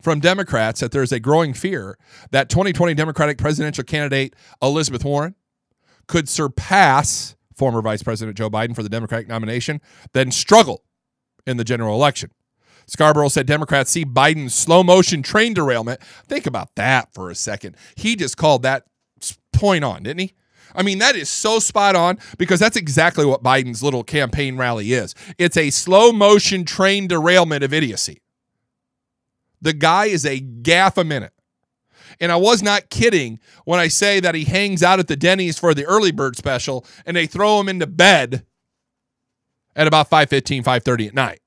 [0.02, 1.98] from Democrats that there's a growing fear
[2.32, 5.36] that 2020 Democratic presidential candidate Elizabeth Warren
[6.08, 9.82] could surpass former Vice President Joe Biden for the Democratic nomination,
[10.14, 10.84] then struggle
[11.46, 12.32] in the general election.
[12.88, 16.02] Scarborough said Democrats see Biden's slow motion train derailment.
[16.28, 17.78] Think about that for a second.
[17.96, 18.86] He just called that
[19.54, 20.34] point on, didn't he?
[20.74, 24.94] I mean, that is so spot on because that's exactly what Biden's little campaign rally
[24.94, 25.14] is.
[25.38, 28.22] It's a slow motion train derailment of idiocy.
[29.62, 31.34] The guy is a gaffe a minute.
[32.20, 35.58] And I was not kidding when I say that he hangs out at the Denny's
[35.58, 38.46] for the early bird special and they throw him into bed
[39.76, 41.42] at about 5:15, 5:30 at night.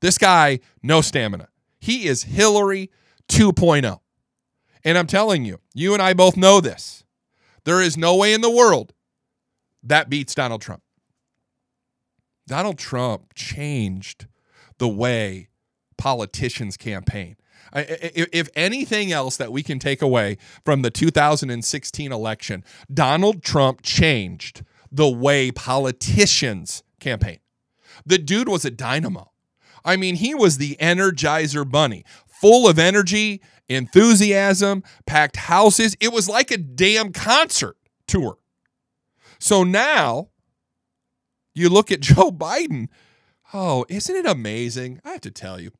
[0.00, 1.48] This guy, no stamina.
[1.80, 2.90] He is Hillary
[3.28, 4.00] 2.0.
[4.84, 7.04] And I'm telling you, you and I both know this.
[7.64, 8.92] There is no way in the world
[9.82, 10.82] that beats Donald Trump.
[12.46, 14.26] Donald Trump changed
[14.78, 15.48] the way
[16.04, 17.34] politicians campaign.
[17.72, 22.62] If anything else that we can take away from the 2016 election,
[22.92, 24.62] Donald Trump changed
[24.92, 27.38] the way politicians campaign.
[28.04, 29.32] The dude was a dynamo.
[29.82, 35.96] I mean, he was the energizer bunny, full of energy, enthusiasm, packed houses.
[36.00, 38.36] It was like a damn concert tour.
[39.38, 40.28] So now
[41.54, 42.88] you look at Joe Biden.
[43.54, 45.00] Oh, isn't it amazing?
[45.02, 45.70] I have to tell you,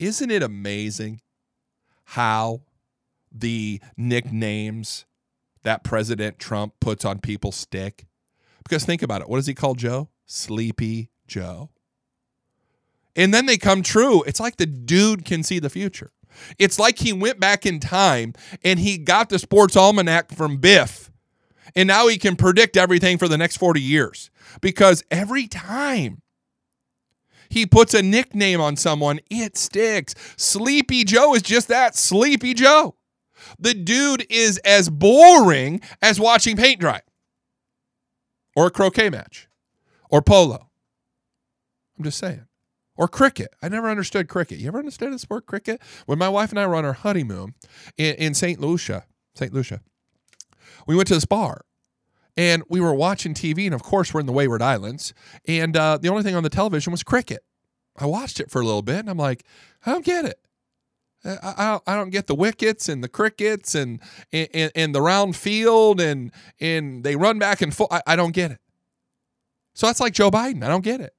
[0.00, 1.20] isn't it amazing
[2.04, 2.62] how
[3.30, 5.04] the nicknames
[5.62, 8.06] that President Trump puts on people stick?
[8.64, 9.28] Because think about it.
[9.28, 10.08] What does he call Joe?
[10.26, 11.70] Sleepy Joe.
[13.14, 14.22] And then they come true.
[14.22, 16.12] It's like the dude can see the future.
[16.58, 18.34] It's like he went back in time
[18.64, 21.10] and he got the sports almanac from Biff.
[21.76, 24.30] And now he can predict everything for the next 40 years.
[24.60, 26.22] Because every time
[27.50, 30.14] he puts a nickname on someone, it sticks.
[30.36, 32.94] Sleepy Joe is just that Sleepy Joe.
[33.58, 37.00] The dude is as boring as watching paint dry
[38.56, 39.48] or a croquet match
[40.08, 40.70] or polo.
[41.98, 42.46] I'm just saying
[42.96, 43.54] or cricket.
[43.62, 44.58] I never understood cricket.
[44.58, 45.80] You ever understand the sport cricket?
[46.04, 47.54] When my wife and I were on our honeymoon
[47.96, 48.60] in, in St.
[48.60, 49.52] Lucia, St.
[49.54, 49.80] Lucia,
[50.86, 51.62] we went to this bar
[52.36, 53.66] and we were watching TV.
[53.66, 55.14] And of course, we're in the Wayward Islands.
[55.46, 57.44] And uh, the only thing on the television was cricket.
[57.96, 59.44] I watched it for a little bit and I'm like,
[59.84, 60.38] I don't get it.
[61.22, 64.00] I, I, don't get the wickets and the crickets and,
[64.32, 67.92] and, and the round field and, and they run back and forth.
[67.92, 68.58] I, I don't get it.
[69.74, 70.64] So that's like Joe Biden.
[70.64, 71.14] I don't get it.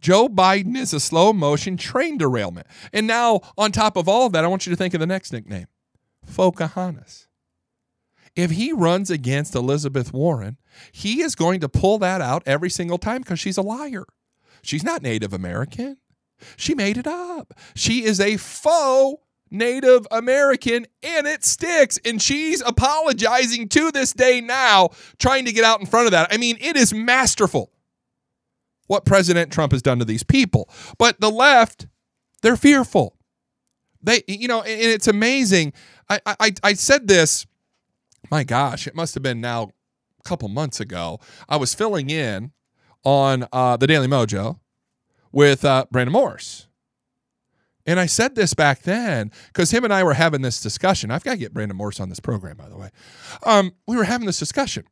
[0.00, 2.66] Joe Biden is a slow motion train derailment.
[2.92, 5.06] And now, on top of all of that, I want you to think of the
[5.06, 5.66] next nickname
[6.32, 7.26] Pocahontas.
[8.36, 10.58] If he runs against Elizabeth Warren,
[10.90, 14.04] he is going to pull that out every single time because she's a liar.
[14.62, 15.98] She's not Native American.
[16.56, 17.54] She made it up.
[17.74, 21.98] She is a faux Native American and it sticks.
[22.04, 26.32] And she's apologizing to this day now, trying to get out in front of that.
[26.32, 27.70] I mean, it is masterful
[28.86, 30.68] what President Trump has done to these people.
[30.98, 31.86] But the left,
[32.42, 33.16] they're fearful.
[34.02, 35.72] They, you know, and it's amazing.
[36.10, 37.46] I, I, I said this,
[38.34, 39.70] my gosh, it must have been now
[40.18, 41.20] a couple months ago.
[41.48, 42.50] I was filling in
[43.04, 44.58] on uh, the Daily Mojo
[45.30, 46.66] with uh, Brandon Morse.
[47.86, 51.12] And I said this back then because him and I were having this discussion.
[51.12, 52.90] I've got to get Brandon Morse on this program, by the way.
[53.44, 54.84] Um, we were having this discussion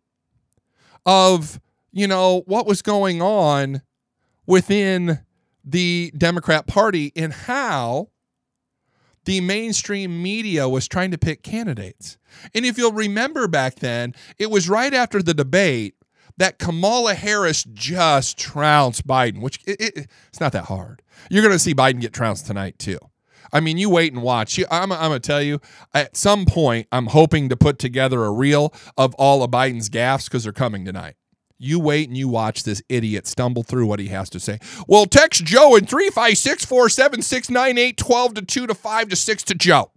[1.04, 3.82] of you know, what was going on
[4.46, 5.18] within
[5.64, 8.08] the Democrat Party and how
[9.24, 12.18] the mainstream media was trying to pick candidates.
[12.54, 15.94] And if you'll remember back then, it was right after the debate
[16.38, 21.02] that Kamala Harris just trounced Biden, which it, it, it's not that hard.
[21.30, 22.98] You're going to see Biden get trounced tonight, too.
[23.52, 24.58] I mean, you wait and watch.
[24.70, 25.60] I'm, I'm going to tell you,
[25.92, 30.24] at some point, I'm hoping to put together a reel of all of Biden's gaffes
[30.24, 31.16] because they're coming tonight.
[31.58, 34.58] You wait and you watch this idiot stumble through what he has to say.
[34.86, 37.48] Well, text Joe in 356 476
[37.96, 39.92] 12 to 2 to 5 to 6 to Joe.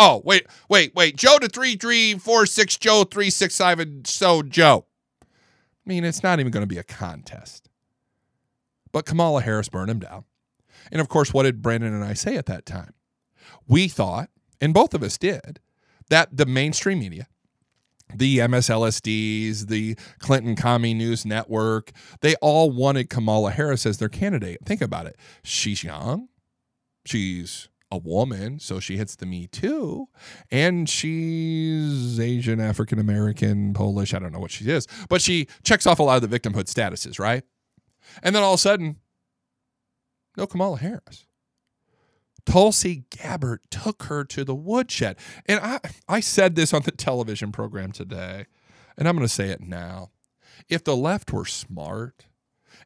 [0.00, 1.16] Oh, wait, wait, wait.
[1.16, 4.86] Joe to 3346, Joe 365, and so Joe.
[5.22, 5.26] I
[5.86, 7.68] mean, it's not even going to be a contest.
[8.92, 10.24] But Kamala Harris burned him down.
[10.92, 12.94] And of course, what did Brandon and I say at that time?
[13.66, 15.58] We thought, and both of us did,
[16.10, 17.26] that the mainstream media
[18.14, 24.58] the MSLSDs, the Clinton Commie News Network, they all wanted Kamala Harris as their candidate.
[24.64, 25.16] Think about it.
[25.42, 26.28] She's young.
[27.04, 30.08] She's a woman, so she hits the Me Too,
[30.50, 34.12] and she's Asian, African American, Polish.
[34.12, 36.64] I don't know what she is, but she checks off a lot of the victimhood
[36.64, 37.44] statuses, right?
[38.22, 38.96] And then all of a sudden,
[40.36, 41.24] no Kamala Harris.
[42.48, 45.16] Tulsi Gabbard took her to the woodshed.
[45.44, 48.46] And I, I said this on the television program today,
[48.96, 50.10] and I'm going to say it now.
[50.66, 52.24] If the left were smart,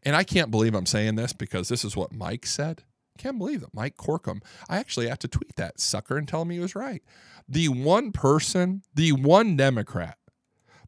[0.02, 2.82] and I can't believe I'm saying this because this is what Mike said.
[3.18, 3.68] Can't believe it.
[3.72, 4.42] Mike Corkum.
[4.68, 7.02] I actually have to tweet that sucker and tell him he was right.
[7.48, 10.18] The one person, the one Democrat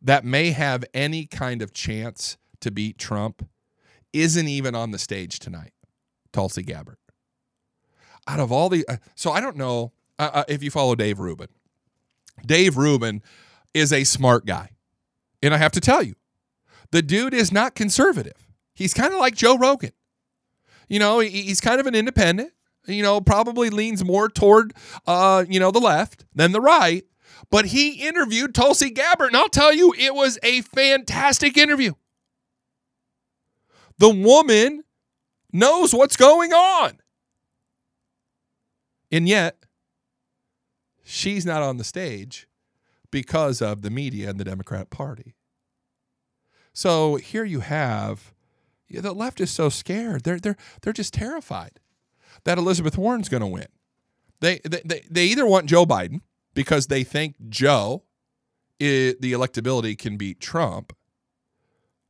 [0.02, 3.48] that may have any kind of chance to beat Trump
[4.12, 5.72] isn't even on the stage tonight.
[6.32, 6.96] Tulsi Gabbard.
[8.26, 11.18] Out of all the, uh, so I don't know uh, uh, if you follow Dave
[11.18, 11.48] Rubin.
[12.44, 13.22] Dave Rubin
[13.74, 14.70] is a smart guy.
[15.42, 16.14] And I have to tell you,
[16.90, 18.48] the dude is not conservative.
[18.74, 19.92] He's kind of like Joe Rogan.
[20.88, 22.52] You know, he's kind of an independent.
[22.86, 24.74] You know, probably leans more toward,
[25.06, 27.04] uh, you know, the left than the right.
[27.50, 31.92] But he interviewed Tulsi Gabbard, and I'll tell you, it was a fantastic interview.
[33.98, 34.84] The woman
[35.52, 36.98] knows what's going on.
[39.10, 39.58] And yet,
[41.02, 42.48] she's not on the stage
[43.10, 45.36] because of the media and the Democrat Party.
[46.72, 48.34] So here you have
[48.90, 50.24] the left is so scared.
[50.24, 51.80] They're they're they're just terrified
[52.44, 53.66] that Elizabeth Warren's going to win.
[54.40, 56.20] They, they they they either want Joe Biden
[56.54, 58.04] because they think Joe,
[58.78, 60.94] the electability can beat Trump,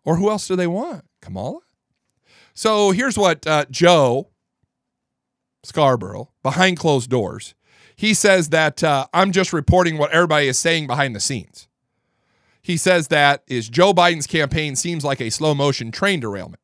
[0.04, 1.04] or who else do they want?
[1.20, 1.61] Kamala.
[2.54, 4.30] So here's what uh, Joe
[5.64, 7.55] Scarborough behind closed doors.
[7.96, 11.68] He says that uh, I'm just reporting what everybody is saying behind the scenes.
[12.61, 16.62] He says that is Joe Biden's campaign seems like a slow motion train derailment.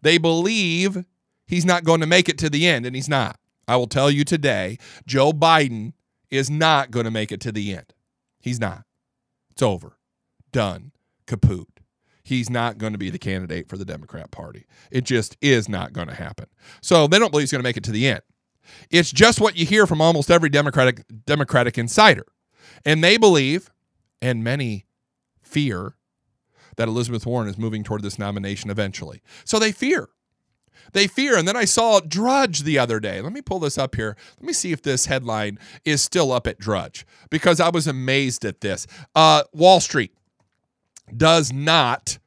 [0.00, 1.04] They believe
[1.46, 3.38] he's not going to make it to the end, and he's not.
[3.68, 5.92] I will tell you today Joe Biden
[6.30, 7.92] is not going to make it to the end.
[8.40, 8.84] He's not.
[9.50, 9.98] It's over.
[10.50, 10.92] Done.
[11.26, 11.66] Kaput.
[12.24, 14.66] He's not going to be the candidate for the Democrat Party.
[14.90, 16.46] It just is not going to happen.
[16.80, 18.22] So they don't believe he's going to make it to the end.
[18.90, 22.26] It's just what you hear from almost every Democratic Democratic insider.
[22.84, 23.70] And they believe,
[24.20, 24.86] and many
[25.42, 25.94] fear,
[26.76, 29.22] that Elizabeth Warren is moving toward this nomination eventually.
[29.44, 30.08] So they fear.
[30.92, 31.36] They fear.
[31.36, 33.20] And then I saw Drudge the other day.
[33.20, 34.16] Let me pull this up here.
[34.38, 38.44] Let me see if this headline is still up at Drudge because I was amazed
[38.44, 38.86] at this.
[39.14, 40.12] Uh, Wall Street
[41.16, 42.18] does not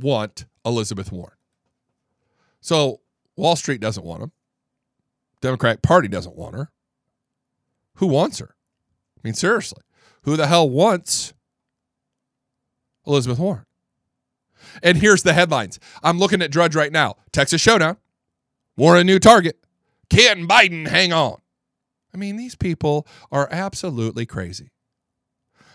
[0.00, 1.36] want Elizabeth Warren.
[2.60, 3.00] So
[3.36, 4.32] Wall Street doesn't want him.
[5.40, 6.70] Democratic Party doesn't want her.
[7.96, 8.54] Who wants her?
[9.16, 9.82] I mean, seriously,
[10.22, 11.32] who the hell wants
[13.06, 13.64] Elizabeth Warren?
[14.82, 15.78] And here's the headlines.
[16.02, 17.16] I'm looking at Drudge right now.
[17.32, 17.96] Texas showdown.
[18.76, 19.58] Warren new target.
[20.10, 21.40] Can Biden hang on?
[22.14, 24.70] I mean, these people are absolutely crazy.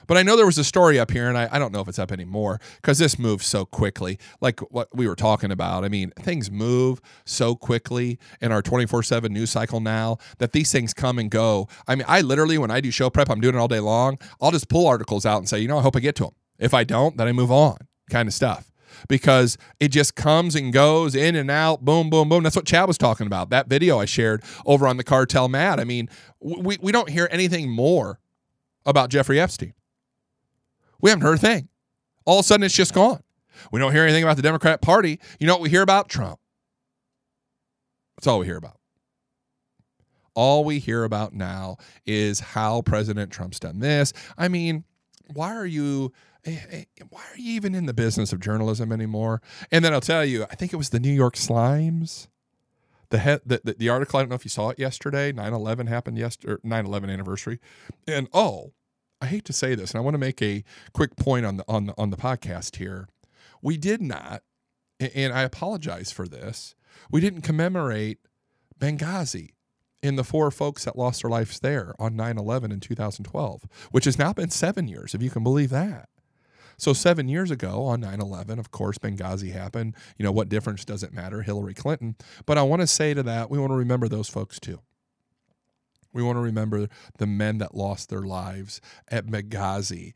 [0.08, 1.88] But I know there was a story up here, and I, I don't know if
[1.88, 4.20] it's up anymore because this moves so quickly.
[4.42, 5.84] Like what we were talking about.
[5.84, 10.72] I mean, things move so quickly in our 24 7 news cycle now that these
[10.72, 11.68] things come and go.
[11.88, 14.18] I mean, I literally, when I do show prep, I'm doing it all day long.
[14.42, 16.34] I'll just pull articles out and say, you know, I hope I get to them.
[16.60, 17.78] If I don't, then I move on,
[18.10, 18.70] kind of stuff
[19.08, 22.44] because it just comes and goes in and out, boom, boom, boom.
[22.44, 23.50] That's what Chad was talking about.
[23.50, 25.80] That video I shared over on the Cartel Mad.
[25.80, 28.20] I mean, we, we don't hear anything more
[28.86, 29.74] about Jeffrey Epstein.
[31.04, 31.68] We haven't heard a thing.
[32.26, 33.22] All of a sudden, it's just gone.
[33.74, 35.20] We don't hear anything about the Democrat Party.
[35.38, 36.08] You know what we hear about?
[36.08, 36.40] Trump.
[38.16, 38.78] That's all we hear about.
[40.34, 44.14] All we hear about now is how President Trump's done this.
[44.38, 44.86] I mean,
[45.34, 46.14] why are you
[46.46, 49.42] eh, eh, why are you even in the business of journalism anymore?
[49.72, 52.28] And then I'll tell you, I think it was the New York Slimes.
[53.10, 55.34] The, head, the, the, the article, I don't know if you saw it yesterday.
[55.34, 57.60] 9 11 happened yesterday, 9 11 anniversary.
[58.08, 58.72] And oh,
[59.24, 61.64] I hate to say this, and I want to make a quick point on the
[61.70, 63.08] on the on the podcast here.
[63.62, 64.44] We did not,
[65.00, 66.76] and I apologize for this.
[67.10, 68.18] We didn't commemorate
[68.78, 69.52] Benghazi
[70.02, 74.20] in the four folks that lost their lives there on 9/11 in 2012, which has
[74.20, 76.10] now been 7 years if you can believe that.
[76.78, 79.96] So 7 years ago on 9/11, of course Benghazi happened.
[80.18, 81.44] You know, what difference does it matter?
[81.44, 82.18] Hillary Clinton.
[82.46, 84.82] But I want to say to that, we want to remember those folks too.
[86.14, 90.14] We want to remember the men that lost their lives at Benghazi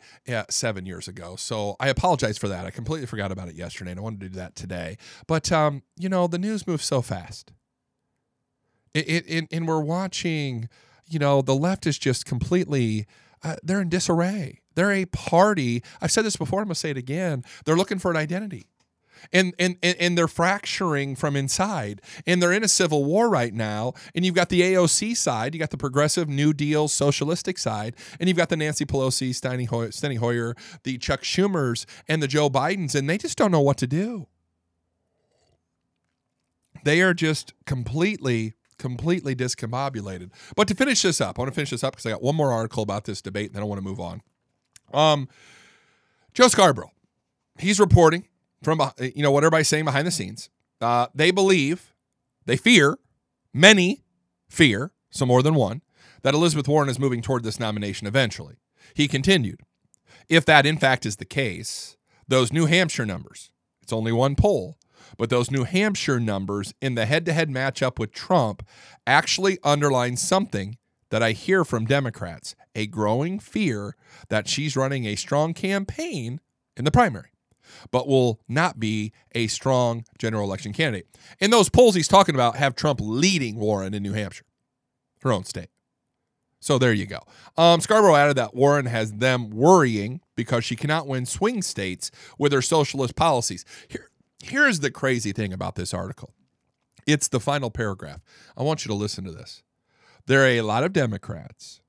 [0.49, 1.35] seven years ago.
[1.35, 2.65] So I apologize for that.
[2.65, 4.97] I completely forgot about it yesterday, and I wanted to do that today.
[5.27, 7.51] But um, you know, the news moves so fast.
[8.93, 10.69] It, it, it, and we're watching.
[11.09, 13.05] You know, the left is just completely.
[13.43, 14.61] Uh, they're in disarray.
[14.75, 15.83] They're a party.
[16.01, 16.61] I've said this before.
[16.61, 17.43] I'm to say it again.
[17.65, 18.67] They're looking for an identity.
[19.31, 22.01] And, and and they're fracturing from inside.
[22.25, 23.93] And they're in a civil war right now.
[24.15, 25.53] And you've got the AOC side.
[25.53, 27.95] You got the progressive new deal socialistic side.
[28.19, 32.27] And you've got the Nancy Pelosi Steny Hoyer, Steny Hoyer the Chuck Schumers and the
[32.27, 34.27] Joe Bidens and they just don't know what to do.
[36.83, 40.29] They are just completely completely discombobulated.
[40.55, 42.35] But to finish this up, I want to finish this up because I got one
[42.35, 44.21] more article about this debate, and then I want to move on.
[44.93, 45.27] Um,
[46.35, 46.91] Joe Scarborough,
[47.57, 48.26] he's reporting
[48.63, 50.49] from you know what everybody's saying behind the scenes.
[50.81, 51.93] Uh, they believe,
[52.45, 52.97] they fear,
[53.53, 54.03] many
[54.49, 55.81] fear, so more than one,
[56.21, 58.55] that Elizabeth Warren is moving toward this nomination eventually.
[58.93, 59.61] He continued,
[60.29, 61.97] if that in fact is the case,
[62.27, 63.51] those New Hampshire numbers,
[63.81, 64.77] it's only one poll,
[65.17, 68.65] but those New Hampshire numbers in the head to head matchup with Trump
[69.05, 70.77] actually underline something
[71.09, 73.95] that I hear from Democrats a growing fear
[74.29, 76.41] that she's running a strong campaign
[76.75, 77.29] in the primary,
[77.91, 81.07] but will not be a strong general election candidate.
[81.39, 84.45] In those polls he's talking about, have Trump leading Warren in New Hampshire,
[85.21, 85.69] her own state.
[86.59, 87.19] So there you go.
[87.55, 92.09] Um, Scarborough added that Warren has them worrying because she cannot win swing states
[92.39, 93.63] with her socialist policies.
[93.87, 94.09] Here,
[94.43, 96.33] Here's the crazy thing about this article
[97.05, 98.21] it's the final paragraph.
[98.57, 99.63] I want you to listen to this.
[100.25, 101.81] There are a lot of Democrats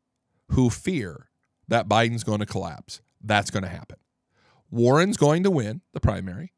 [0.51, 1.29] who fear
[1.66, 3.01] that Biden's going to collapse.
[3.22, 3.97] That's going to happen.
[4.70, 6.52] Warren's going to win the primary.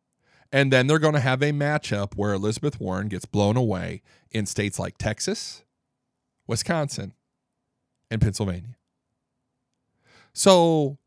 [0.53, 4.47] And then they're going to have a matchup where Elizabeth Warren gets blown away in
[4.47, 5.63] states like Texas,
[6.49, 7.15] Wisconsin,
[8.11, 8.77] and Pennsylvania.
[10.33, 10.99] So,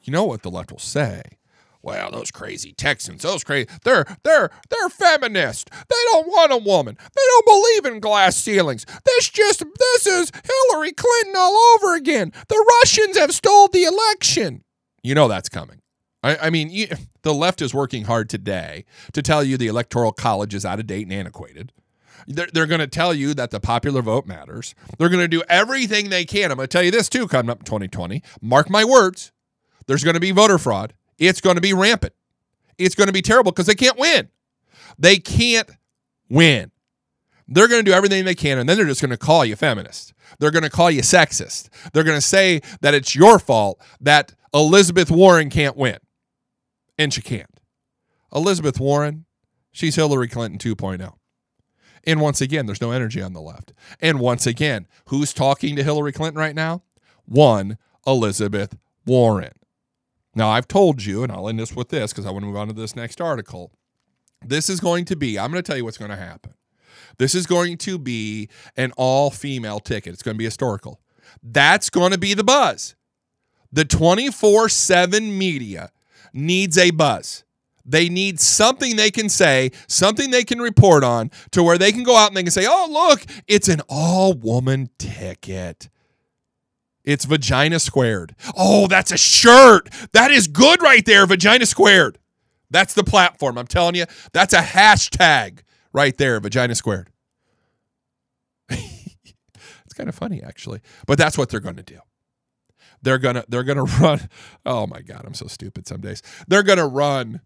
[0.00, 1.38] you know what the left will say
[1.82, 5.70] well, those crazy Texans, those crazy, they're they're they're feminist.
[5.70, 6.96] They don't want a woman.
[6.98, 8.84] They don't believe in glass ceilings.
[9.04, 10.32] This just this is
[10.70, 12.32] Hillary Clinton all over again.
[12.48, 14.64] The Russians have stole the election.
[15.02, 15.80] You know that's coming.
[16.22, 16.88] I, I mean, you,
[17.22, 20.86] the left is working hard today to tell you the electoral college is out of
[20.86, 21.72] date and antiquated.
[22.26, 24.74] They're, they're going to tell you that the popular vote matters.
[24.98, 26.50] They're going to do everything they can.
[26.50, 28.22] I'm going to tell you this too, coming up in 2020.
[28.42, 29.32] Mark my words.
[29.86, 32.14] There's going to be voter fraud it's going to be rampant.
[32.78, 34.28] It's going to be terrible because they can't win.
[34.98, 35.68] They can't
[36.30, 36.70] win.
[37.48, 39.56] They're going to do everything they can, and then they're just going to call you
[39.56, 40.12] feminist.
[40.38, 41.70] They're going to call you sexist.
[41.92, 45.98] They're going to say that it's your fault that Elizabeth Warren can't win.
[46.98, 47.60] And she can't.
[48.34, 49.24] Elizabeth Warren,
[49.72, 51.14] she's Hillary Clinton 2.0.
[52.04, 53.72] And once again, there's no energy on the left.
[54.00, 56.82] And once again, who's talking to Hillary Clinton right now?
[57.24, 59.52] One, Elizabeth Warren.
[60.34, 62.56] Now, I've told you, and I'll end this with this because I want to move
[62.56, 63.72] on to this next article.
[64.44, 66.54] This is going to be, I'm going to tell you what's going to happen.
[67.18, 70.12] This is going to be an all female ticket.
[70.12, 71.00] It's going to be historical.
[71.42, 72.94] That's going to be the buzz.
[73.72, 75.90] The 24 7 media
[76.38, 77.44] needs a buzz.
[77.84, 82.02] They need something they can say, something they can report on to where they can
[82.02, 85.88] go out and they can say, oh, look, it's an all woman ticket.
[87.02, 88.36] It's vagina squared.
[88.54, 89.88] Oh, that's a shirt.
[90.12, 92.18] That is good right there, vagina squared.
[92.70, 93.56] That's the platform.
[93.56, 95.60] I'm telling you, that's a hashtag
[95.94, 97.08] right there, vagina squared.
[98.68, 102.00] it's kind of funny actually, but that's what they're going to do.
[103.02, 104.28] They're gonna they're gonna run.
[104.64, 106.22] Oh my god, I'm so stupid some days.
[106.46, 107.40] They're gonna run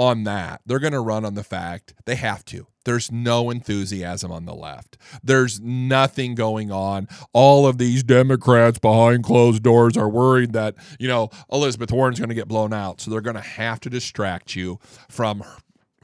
[0.00, 0.62] on that.
[0.64, 2.66] They're to run on the fact they have to.
[2.86, 4.96] There's no enthusiasm on the left.
[5.22, 7.06] There's nothing going on.
[7.34, 12.30] All of these Democrats behind closed doors are worried that, you know, Elizabeth Warren's going
[12.30, 13.02] to get blown out.
[13.02, 14.78] So they're going to have to distract you
[15.10, 15.44] from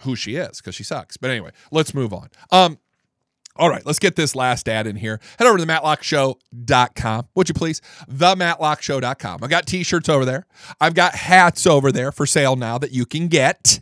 [0.01, 1.17] who she is because she sucks.
[1.17, 2.29] But anyway, let's move on.
[2.53, 2.79] Um,
[3.59, 5.21] all right, let's get this last ad in here.
[5.39, 7.81] Head over to the matlockshow.com, would you please?
[8.09, 9.43] The matlockshow.com.
[9.43, 10.47] I've got t shirts over there.
[10.81, 13.81] I've got hats over there for sale now that you can get.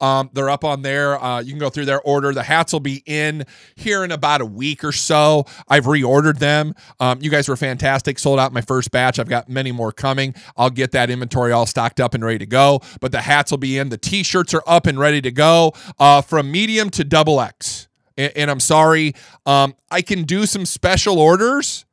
[0.00, 1.22] Um, they're up on there.
[1.22, 2.32] Uh, you can go through their order.
[2.32, 3.44] The hats will be in
[3.76, 5.46] here in about a week or so.
[5.68, 6.74] I've reordered them.
[7.00, 8.18] Um, you guys were fantastic.
[8.18, 9.18] Sold out my first batch.
[9.18, 10.34] I've got many more coming.
[10.56, 12.80] I'll get that inventory all stocked up and ready to go.
[13.00, 13.88] But the hats will be in.
[13.88, 17.88] The t shirts are up and ready to go uh, from medium to double X.
[18.16, 19.14] And, and I'm sorry,
[19.44, 21.84] um, I can do some special orders,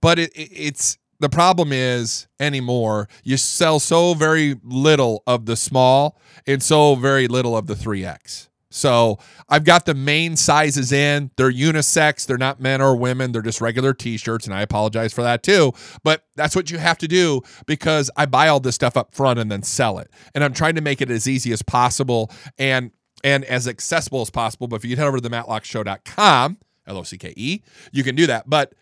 [0.00, 5.56] but it, it, it's the problem is anymore you sell so very little of the
[5.56, 9.18] small and so very little of the 3x so
[9.48, 13.60] i've got the main sizes in they're unisex they're not men or women they're just
[13.60, 15.72] regular t-shirts and i apologize for that too
[16.02, 19.38] but that's what you have to do because i buy all this stuff up front
[19.38, 20.10] and then sell it.
[20.34, 22.90] And i'm trying to make it as easy as possible and
[23.26, 27.62] and as accessible as possible but if you head over to the matlockshow.com l-o-c-k-e
[27.92, 28.72] you can do that but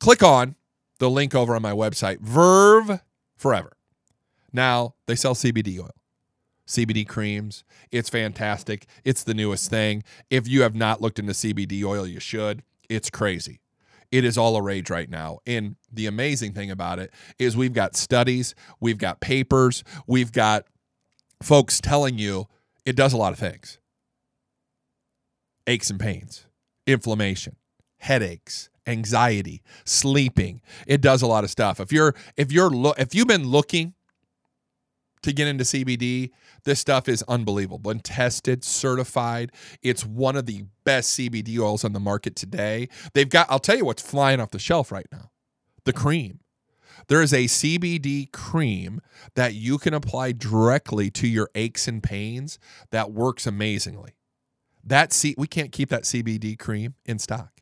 [0.00, 0.56] click on
[1.02, 3.00] the link over on my website, Verve
[3.36, 3.72] Forever.
[4.52, 5.90] Now, they sell CBD oil.
[6.64, 7.64] CBD creams.
[7.90, 8.86] It's fantastic.
[9.04, 10.04] It's the newest thing.
[10.30, 12.62] If you have not looked into CBD oil, you should.
[12.88, 13.60] It's crazy.
[14.12, 15.40] It is all a rage right now.
[15.44, 20.66] And the amazing thing about it is we've got studies, we've got papers, we've got
[21.42, 22.46] folks telling you
[22.84, 23.78] it does a lot of things
[25.66, 26.46] aches and pains,
[26.86, 27.56] inflammation,
[27.98, 30.60] headaches, anxiety, sleeping.
[30.86, 31.80] It does a lot of stuff.
[31.80, 33.94] If you're if you're lo- if you've been looking
[35.22, 36.30] to get into CBD,
[36.64, 37.78] this stuff is unbelievable.
[37.78, 39.52] Been tested, certified.
[39.82, 42.88] It's one of the best CBD oils on the market today.
[43.14, 45.30] They've got I'll tell you what's flying off the shelf right now.
[45.84, 46.40] The cream.
[47.08, 49.00] There is a CBD cream
[49.34, 52.58] that you can apply directly to your aches and pains
[52.90, 54.14] that works amazingly.
[54.84, 57.60] That C- we can't keep that CBD cream in stock.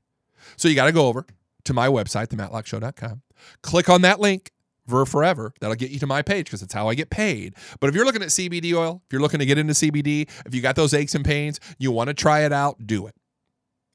[0.56, 1.26] So you got to go over
[1.64, 3.22] to my website, thematlockshow.com.
[3.62, 4.50] click on that link,
[4.86, 5.52] Verve Forever.
[5.60, 7.54] That'll get you to my page because it's how I get paid.
[7.78, 10.54] But if you're looking at CBD oil, if you're looking to get into CBD, if
[10.54, 13.14] you got those aches and pains, you want to try it out, do it.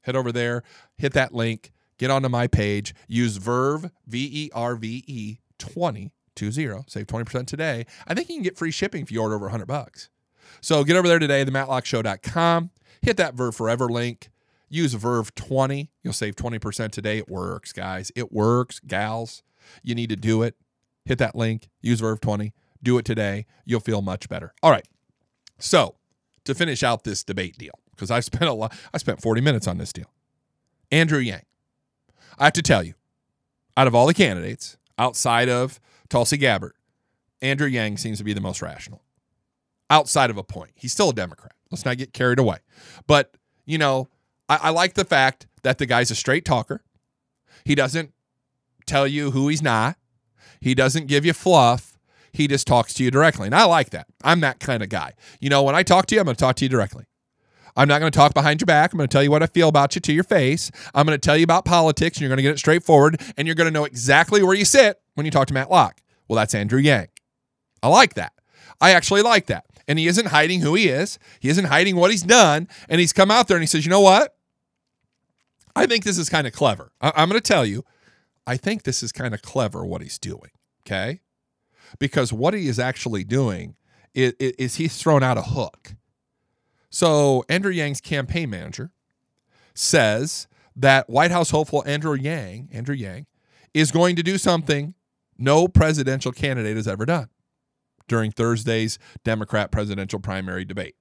[0.02, 0.62] Head over there,
[0.96, 6.12] hit that link, get onto my page, use Verve, V E R V E 20,
[6.34, 7.86] 20, save 20% today.
[8.06, 10.10] I think you can get free shipping if you order over 100 bucks.
[10.60, 12.70] So get over there today, themattlockshow.com,
[13.02, 14.30] hit that Verve Forever link,
[14.68, 15.90] use Verve 20.
[16.02, 17.18] You'll save 20% today.
[17.18, 18.12] It works, guys.
[18.14, 19.42] It works, gals.
[19.82, 20.56] You need to do it.
[21.04, 23.46] Hit that link, use Verve 20, do it today.
[23.64, 24.52] You'll feel much better.
[24.62, 24.86] All right.
[25.58, 25.94] So
[26.44, 29.66] to finish out this debate deal, because I spent a lot, I spent 40 minutes
[29.66, 30.10] on this deal.
[30.90, 31.42] Andrew Yang.
[32.38, 32.94] I have to tell you,
[33.76, 36.74] out of all the candidates, outside of Tulsi Gabbard,
[37.42, 39.02] Andrew Yang seems to be the most rational.
[39.88, 40.72] Outside of a point.
[40.74, 41.52] He's still a Democrat.
[41.70, 42.58] Let's not get carried away.
[43.06, 44.08] But, you know,
[44.48, 46.82] I, I like the fact that the guy's a straight talker.
[47.64, 48.12] He doesn't
[48.86, 49.96] tell you who he's not.
[50.60, 51.98] He doesn't give you fluff.
[52.32, 53.46] He just talks to you directly.
[53.46, 54.06] And I like that.
[54.22, 55.14] I'm that kind of guy.
[55.40, 57.04] You know, when I talk to you, I'm going to talk to you directly.
[57.76, 58.92] I'm not going to talk behind your back.
[58.92, 60.70] I'm going to tell you what I feel about you to your face.
[60.94, 63.46] I'm going to tell you about politics, and you're going to get it straightforward, and
[63.46, 66.00] you're going to know exactly where you sit when you talk to Matt Locke.
[66.28, 67.08] Well, that's Andrew Yang.
[67.82, 68.32] I like that.
[68.80, 69.64] I actually like that.
[69.88, 72.68] And he isn't hiding who he is, he isn't hiding what he's done.
[72.88, 74.34] And he's come out there and he says, you know what?
[75.76, 76.90] I think this is kind of clever.
[77.00, 77.84] I- I'm going to tell you,
[78.46, 80.50] I think this is kind of clever what he's doing.
[80.84, 81.20] Okay.
[81.98, 83.76] Because what he is actually doing
[84.14, 85.94] is, is he's thrown out a hook.
[86.96, 88.90] So Andrew Yang's campaign manager
[89.74, 93.26] says that White House hopeful Andrew Yang, Andrew Yang,
[93.74, 94.94] is going to do something
[95.36, 97.28] no presidential candidate has ever done
[98.08, 100.94] during Thursday's Democrat presidential primary debate.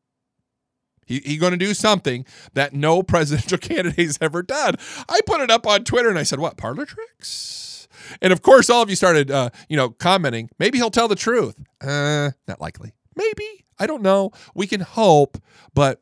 [1.06, 2.26] He's he going to do something
[2.56, 4.76] that no presidential candidate has ever done.
[5.08, 7.88] I put it up on Twitter and I said, "What parlor tricks?"
[8.22, 10.50] And of course, all of you started, uh, you know, commenting.
[10.60, 11.56] Maybe he'll tell the truth.
[11.80, 12.92] Uh, not likely.
[13.16, 13.66] Maybe.
[13.80, 14.32] I don't know.
[14.54, 15.38] We can hope,
[15.74, 16.02] but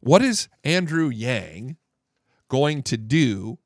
[0.00, 1.76] what is Andrew Yang
[2.48, 3.58] going to do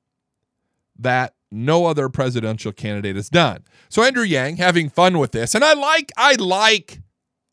[0.99, 3.65] that no other presidential candidate has done?
[3.89, 7.01] So Andrew Yang having fun with this, and I like I like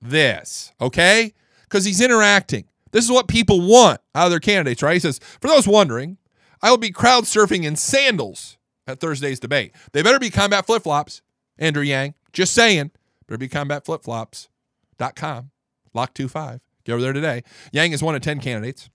[0.01, 1.33] this, okay?
[1.69, 2.65] Cuz he's interacting.
[2.91, 4.93] This is what people want out of their candidates, right?
[4.93, 6.17] He says, "For those wondering,
[6.61, 9.73] I will be crowd surfing in sandals at Thursday's debate.
[9.91, 11.21] They better be combat flip-flops."
[11.57, 12.91] Andrew Yang, just saying,
[13.27, 14.49] better be combat flip-flops
[14.99, 15.51] lock25.com.
[15.95, 16.59] Lock25.
[16.83, 17.43] Get over there today.
[17.71, 18.89] Yang is one of 10 candidates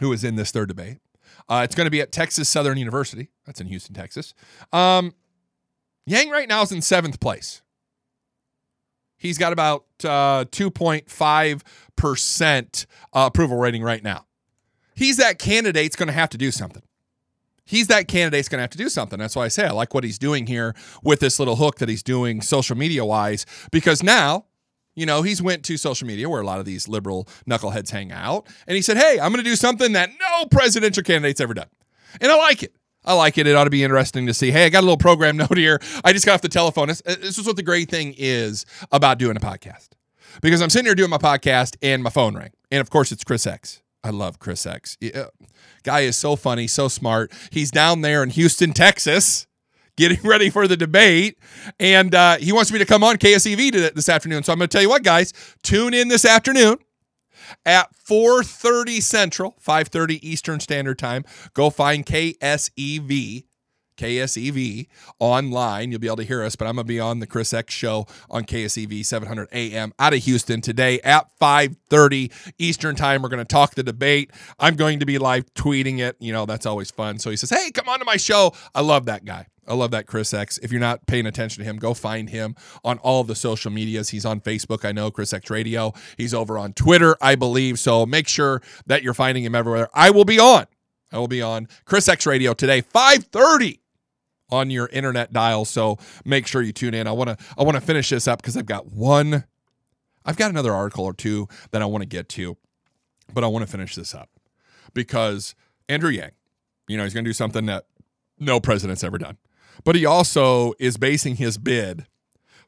[0.00, 0.98] who is in this third debate.
[1.48, 3.28] Uh, it's going to be at Texas Southern University.
[3.46, 4.34] That's in Houston, Texas.
[4.72, 5.12] Um,
[6.06, 7.62] Yang right now is in seventh place.
[9.18, 14.26] He's got about uh, 2.5% uh, approval rating right now.
[14.94, 16.82] He's that candidate's going to have to do something.
[17.64, 19.18] He's that candidate's going to have to do something.
[19.18, 21.88] That's why I say I like what he's doing here with this little hook that
[21.88, 24.44] he's doing social media wise, because now
[24.96, 28.10] you know, he's went to social media where a lot of these liberal knuckleheads hang
[28.10, 31.54] out, and he said, "Hey, I'm going to do something that no presidential candidate's ever
[31.54, 31.68] done,"
[32.20, 32.74] and I like it.
[33.04, 33.46] I like it.
[33.46, 34.50] It ought to be interesting to see.
[34.50, 35.80] Hey, I got a little program note here.
[36.04, 36.88] I just got off the telephone.
[36.88, 39.90] This, uh, this is what the great thing is about doing a podcast.
[40.42, 42.50] Because I'm sitting here doing my podcast and my phone rang.
[42.70, 43.82] And of course, it's Chris X.
[44.02, 44.96] I love Chris X.
[45.00, 45.26] Yeah.
[45.82, 47.32] Guy is so funny, so smart.
[47.50, 49.46] He's down there in Houston, Texas,
[49.96, 51.38] getting ready for the debate.
[51.80, 54.42] And uh, he wants me to come on KSEV this afternoon.
[54.42, 55.32] So I'm going to tell you what, guys,
[55.62, 56.78] tune in this afternoon
[57.64, 61.24] at 4:30 Central, 5:30 Eastern Standard Time.
[61.54, 63.44] Go find KSEV
[63.96, 64.86] KSEV
[65.18, 65.90] online.
[65.90, 67.72] You'll be able to hear us, but I'm going to be on the Chris X
[67.74, 73.22] show on KSEV 700 AM out of Houston today at 5:30 Eastern Time.
[73.22, 74.30] We're going to talk the debate.
[74.58, 76.16] I'm going to be live tweeting it.
[76.20, 77.18] You know, that's always fun.
[77.18, 79.46] So he says, "Hey, come on to my show." I love that guy.
[79.68, 80.58] I love that Chris X.
[80.58, 84.10] If you're not paying attention to him, go find him on all the social medias.
[84.10, 85.92] He's on Facebook, I know, Chris X Radio.
[86.16, 87.78] He's over on Twitter, I believe.
[87.78, 89.88] So make sure that you're finding him everywhere.
[89.92, 90.66] I will be on.
[91.12, 93.80] I will be on Chris X Radio today, 5:30
[94.50, 95.64] on your internet dial.
[95.64, 97.06] So make sure you tune in.
[97.06, 99.44] I want to I want to finish this up because I've got one
[100.26, 102.56] I've got another article or two that I want to get to,
[103.32, 104.28] but I want to finish this up
[104.92, 105.54] because
[105.88, 106.32] Andrew Yang,
[106.88, 107.86] you know, he's going to do something that
[108.38, 109.38] no president's ever done.
[109.84, 112.06] But he also is basing his bid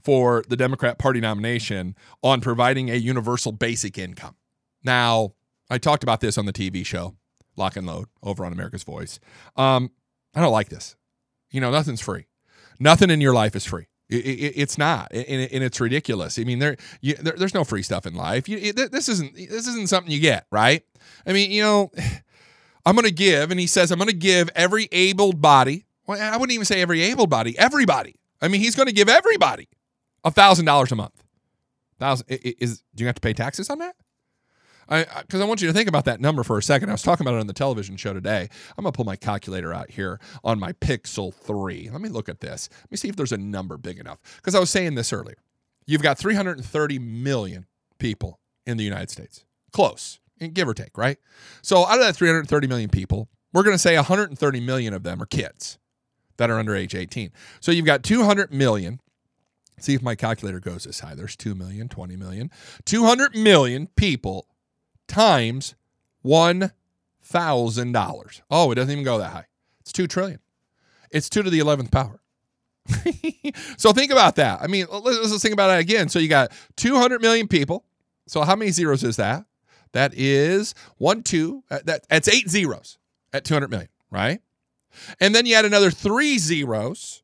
[0.02, 4.36] for the Democrat Party nomination on providing a universal basic income.
[4.84, 5.32] Now,
[5.68, 7.16] I talked about this on the TV show,
[7.56, 9.18] Lock and Load, over on America's Voice.
[9.56, 9.90] Um,
[10.34, 10.96] I don't like this.
[11.50, 12.26] You know, nothing's free.
[12.78, 13.86] Nothing in your life is free.
[14.08, 16.38] It, it, it's not, and, and, it's ridiculous.
[16.38, 18.48] I mean, there, you, there, there's no free stuff in life.
[18.48, 20.82] You, it, this isn't this isn't something you get, right?
[21.26, 21.90] I mean, you know,
[22.86, 25.84] I'm going to give, and he says I'm going to give every able body.
[26.06, 28.14] Well, I wouldn't even say every able body, everybody.
[28.40, 29.68] I mean, he's going to give everybody
[30.24, 31.22] a thousand dollars a month.
[31.98, 33.94] Thousand is do you have to pay taxes on that?
[34.88, 36.88] I because I, want you to think about that number for a second.
[36.88, 38.48] I was talking about it on the television show today.
[38.76, 41.90] I'm gonna pull my calculator out here on my Pixel 3.
[41.92, 42.68] Let me look at this.
[42.82, 44.18] Let me see if there's a number big enough.
[44.36, 45.36] Because I was saying this earlier.
[45.86, 47.66] You've got 330 million
[47.98, 49.44] people in the United States.
[49.72, 50.20] Close,
[50.52, 51.18] give or take, right?
[51.62, 55.26] So out of that 330 million people, we're gonna say 130 million of them are
[55.26, 55.78] kids
[56.38, 57.30] that are under age 18.
[57.60, 59.00] So you've got 200 million
[59.80, 61.14] See if my calculator goes this high.
[61.14, 62.50] There's 2 million, 20 million,
[62.84, 64.48] 200 million people
[65.08, 65.74] times
[66.24, 68.40] $1,000.
[68.50, 69.46] Oh, it doesn't even go that high.
[69.80, 70.40] It's 2 trillion.
[71.10, 72.20] It's 2 to the 11th power.
[73.76, 74.60] so think about that.
[74.62, 76.08] I mean, let's, let's think about it again.
[76.08, 77.84] So you got 200 million people.
[78.26, 79.44] So how many zeros is that?
[79.92, 81.64] That is one, two.
[81.70, 82.98] Uh, that, that's eight zeros
[83.32, 84.40] at 200 million, right?
[85.20, 87.22] And then you add another three zeros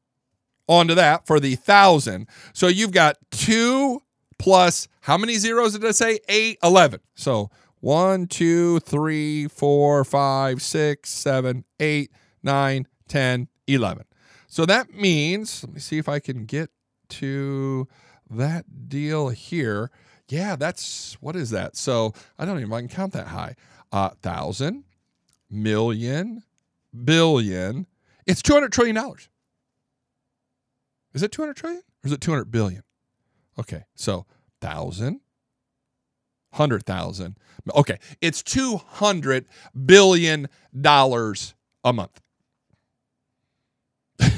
[0.67, 2.29] onto that for the thousand.
[2.53, 4.03] So you've got two
[4.39, 6.21] plus how many zeros did I say?
[6.29, 7.01] Eight, 11.
[7.15, 7.51] So
[7.85, 12.11] one, two, three, four, five, six, seven, eight,
[12.43, 14.05] nine, 10, 11.
[14.49, 16.71] So that means, let me see if I can get
[17.11, 17.87] to
[18.31, 19.91] that deal here.
[20.31, 21.77] Yeah, that's, what is that?
[21.77, 23.55] So I don't even I can count that high.
[23.93, 24.85] Uh, thousand,
[25.51, 26.43] million,
[27.05, 27.87] billion.
[28.27, 28.97] It's $200 trillion.
[31.13, 32.83] Is it 200 trillion or is it 200 billion?
[33.59, 34.25] Okay, so
[34.63, 35.21] thousand,
[36.55, 37.37] hundred thousand.
[37.75, 39.47] Okay, it's two hundred
[39.87, 40.49] billion
[40.79, 42.21] dollars a month.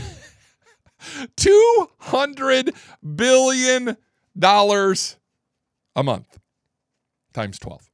[1.36, 2.72] two hundred
[3.14, 3.96] billion
[4.38, 5.16] dollars
[5.94, 6.38] a month
[7.32, 7.90] times twelve.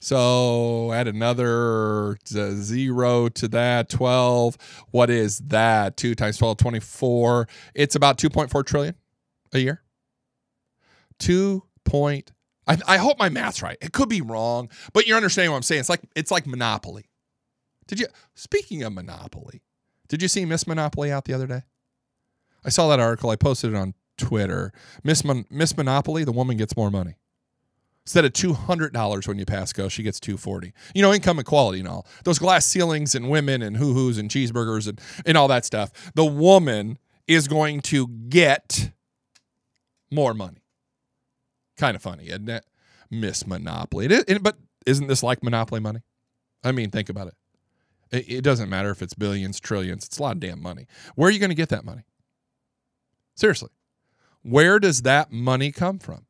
[0.00, 4.56] So add another zero to that, 12.
[4.92, 5.96] What is that?
[5.96, 7.48] 2 times 12, 24.
[7.74, 8.94] It's about 2.4 trillion
[9.52, 9.82] a year.
[11.18, 12.30] 2 point
[12.68, 13.78] I, I hope my math's right.
[13.80, 15.80] It could be wrong, but you're understanding what I'm saying.
[15.80, 17.08] It's like it's like Monopoly.
[17.86, 19.62] Did you speaking of Monopoly,
[20.08, 21.62] did you see Miss Monopoly out the other day?
[22.64, 23.30] I saw that article.
[23.30, 24.72] I posted it on Twitter.
[25.02, 27.14] Miss Mon- Miss Monopoly, the woman gets more money.
[28.04, 30.72] Instead of two hundred dollars when you pass go, she gets two forty.
[30.94, 34.30] You know, income equality and all those glass ceilings and women and hoo hoos and
[34.30, 36.12] cheeseburgers and and all that stuff.
[36.14, 38.90] The woman is going to get
[40.10, 40.62] more money.
[41.78, 42.66] Kind of funny, isn't it?
[43.10, 44.06] Miss Monopoly.
[44.06, 46.00] It, but isn't this like Monopoly money?
[46.64, 47.34] I mean, think about it.
[48.10, 48.28] it.
[48.28, 50.04] It doesn't matter if it's billions, trillions.
[50.04, 50.86] It's a lot of damn money.
[51.14, 52.02] Where are you going to get that money?
[53.36, 53.70] Seriously,
[54.42, 56.26] where does that money come from?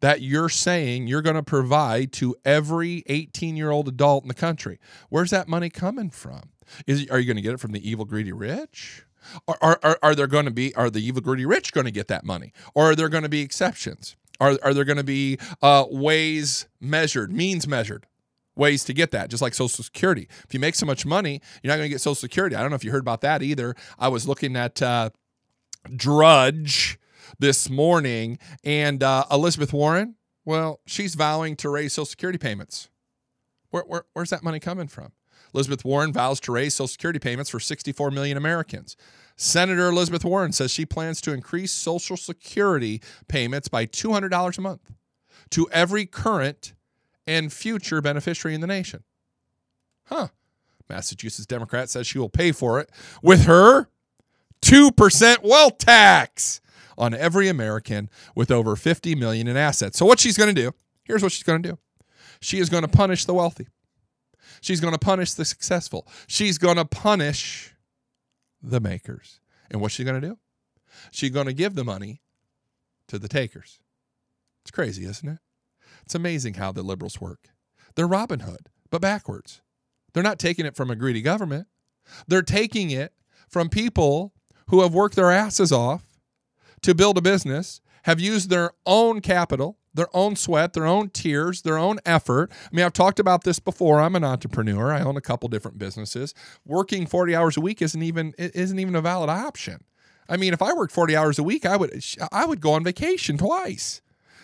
[0.00, 4.34] That you're saying you're going to provide to every 18 year old adult in the
[4.34, 4.78] country.
[5.10, 6.50] Where's that money coming from?
[6.86, 9.04] Is are you going to get it from the evil, greedy rich?
[9.46, 12.08] Are, are, are there going to be are the evil greedy rich going to get
[12.08, 15.38] that money or are there going to be exceptions are, are there going to be
[15.62, 18.06] uh, ways measured, means measured,
[18.56, 19.30] ways to get that?
[19.30, 20.28] Just like Social Security.
[20.44, 22.56] If you make so much money, you're not going to get Social Security.
[22.56, 23.74] I don't know if you heard about that either.
[23.98, 25.10] I was looking at uh,
[25.94, 26.98] Drudge
[27.38, 30.14] this morning, and uh, Elizabeth Warren.
[30.44, 32.88] Well, she's vowing to raise Social Security payments.
[33.70, 35.12] Where, where, where's that money coming from?
[35.54, 38.96] Elizabeth Warren vows to raise Social Security payments for 64 million Americans.
[39.40, 44.90] Senator Elizabeth Warren says she plans to increase Social Security payments by $200 a month
[45.50, 46.74] to every current
[47.24, 49.04] and future beneficiary in the nation.
[50.06, 50.28] Huh.
[50.88, 52.90] Massachusetts Democrat says she will pay for it
[53.22, 53.88] with her
[54.62, 56.60] 2% wealth tax
[56.96, 59.98] on every American with over 50 million in assets.
[59.98, 60.72] So what she's going to do,
[61.04, 61.78] here's what she's going to do.
[62.40, 63.68] She is going to punish the wealthy.
[64.60, 66.08] She's going to punish the successful.
[66.26, 67.74] She's going to punish
[68.62, 69.40] the makers.
[69.70, 70.38] And what's she going to do?
[71.10, 72.22] She's going to give the money
[73.08, 73.78] to the takers.
[74.62, 75.38] It's crazy, isn't it?
[76.04, 77.50] It's amazing how the liberals work.
[77.94, 79.60] They're Robin Hood, but backwards.
[80.12, 81.66] They're not taking it from a greedy government.
[82.26, 83.12] They're taking it
[83.48, 84.32] from people
[84.68, 86.02] who have worked their asses off
[86.82, 91.62] to build a business, have used their own capital, their own sweat, their own tears,
[91.62, 92.50] their own effort.
[92.50, 94.00] I mean, I've talked about this before.
[94.00, 94.92] I'm an entrepreneur.
[94.92, 96.34] I own a couple different businesses.
[96.64, 99.84] Working 40 hours a week isn't even isn't even a valid option.
[100.28, 102.84] I mean, if I worked 40 hours a week, I would I would go on
[102.84, 104.02] vacation twice.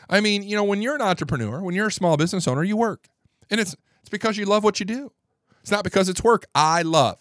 [0.08, 2.76] I mean, you know, when you're an entrepreneur, when you're a small business owner, you
[2.76, 3.08] work.
[3.50, 5.12] And it's it's because you love what you do.
[5.60, 6.44] It's not because it's work.
[6.54, 7.18] I love.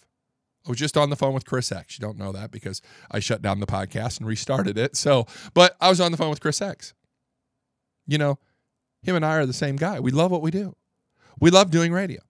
[0.66, 1.98] I was just on the phone with Chris X.
[1.98, 4.96] You don't know that because I shut down the podcast and restarted it.
[4.96, 6.94] So, but I was on the phone with Chris X.
[8.06, 8.38] You know,
[9.02, 10.00] him and I are the same guy.
[10.00, 10.76] We love what we do.
[11.40, 12.20] We love doing radio.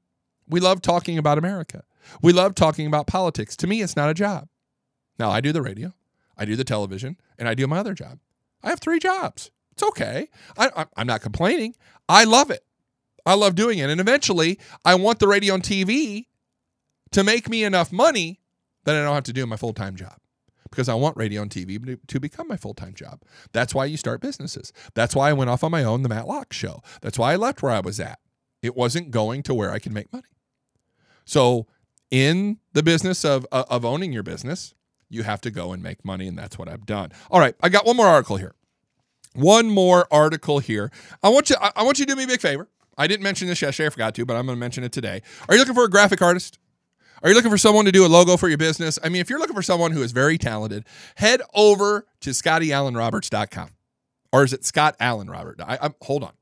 [0.48, 1.84] We love talking about America.
[2.22, 3.56] We love talking about politics.
[3.56, 4.48] To me, it's not a job.
[5.18, 5.94] Now, I do the radio,
[6.36, 8.18] I do the television, and I do my other job.
[8.62, 9.50] I have three jobs.
[9.72, 10.28] It's okay.
[10.56, 11.74] I, am not complaining.
[12.08, 12.64] I love it.
[13.26, 13.90] I love doing it.
[13.90, 16.26] And eventually, I want the radio and TV
[17.12, 18.40] to make me enough money
[18.84, 20.18] that I don't have to do my full time job
[20.74, 23.22] because I want radio and TV to become my full time job.
[23.52, 24.72] That's why you start businesses.
[24.94, 26.82] That's why I went off on my own, the Matt Locke show.
[27.00, 28.18] That's why I left where I was at.
[28.62, 30.24] It wasn't going to where I can make money.
[31.24, 31.66] So,
[32.10, 34.74] in the business of, uh, of owning your business,
[35.08, 37.12] you have to go and make money, and that's what I've done.
[37.30, 38.54] All right, I got one more article here.
[39.34, 40.90] One more article here.
[41.22, 41.56] I want you.
[41.60, 42.68] I want you to do me a big favor.
[42.96, 43.86] I didn't mention this yesterday.
[43.86, 45.22] I forgot to, but I'm going to mention it today.
[45.48, 46.58] Are you looking for a graphic artist?
[47.24, 48.98] Are you looking for someone to do a logo for your business?
[49.02, 53.70] I mean, if you're looking for someone who is very talented, head over to ScottyAlanRoberts.com.
[54.30, 55.58] Or is it Scott Alan Robert?
[55.62, 56.32] I, I, hold on.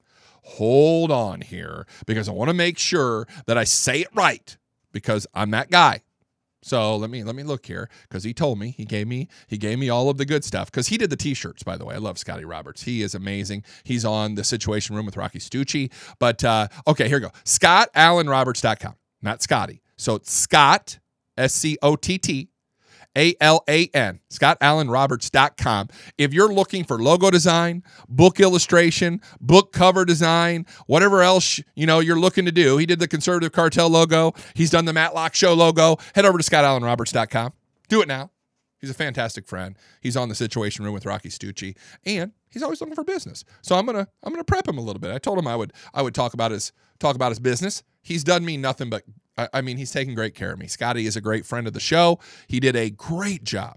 [0.43, 4.57] Hold on here because I want to make sure that I say it right
[4.91, 6.03] because I'm that guy.
[6.63, 9.59] So let me let me look here because he told me he gave me he
[9.59, 11.95] gave me all of the good stuff because he did the t-shirts by the way.
[11.95, 12.83] I love Scotty Roberts.
[12.83, 13.65] He is amazing.
[13.85, 15.93] He's on the Situation Room with Rocky Stucci.
[16.19, 17.33] But uh, okay, here we go.
[17.45, 19.82] ScottAlanRoberts.com, not Scotty.
[19.97, 20.99] So Scott,
[21.37, 22.49] S C O T T
[23.17, 25.89] A L A N, ScottAlanRoberts.com.
[26.19, 32.01] If you're looking for logo design, book illustration, book cover design, whatever else you know
[32.01, 34.33] you're looking to do, he did the Conservative Cartel logo.
[34.55, 35.99] He's done the Matlock Show logo.
[36.15, 37.53] Head over to ScottAlanRoberts.com.
[37.89, 38.31] Do it now.
[38.83, 39.77] He's a fantastic friend.
[40.01, 43.45] He's on the Situation Room with Rocky Stucci, and he's always looking for business.
[43.63, 45.13] So I'm gonna I'm gonna prep him a little bit.
[45.13, 47.85] I told him I would I would talk about his talk about his business.
[48.03, 49.05] He's done me nothing but
[49.37, 50.67] I, mean, he's taking great care of me.
[50.67, 52.19] Scotty is a great friend of the show.
[52.47, 53.77] He did a great job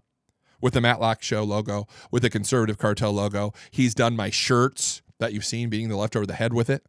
[0.62, 3.54] with the Matlock Show logo, with the Conservative Cartel logo.
[3.72, 6.86] He's done my shirts that you've seen, beating the left over the head with it,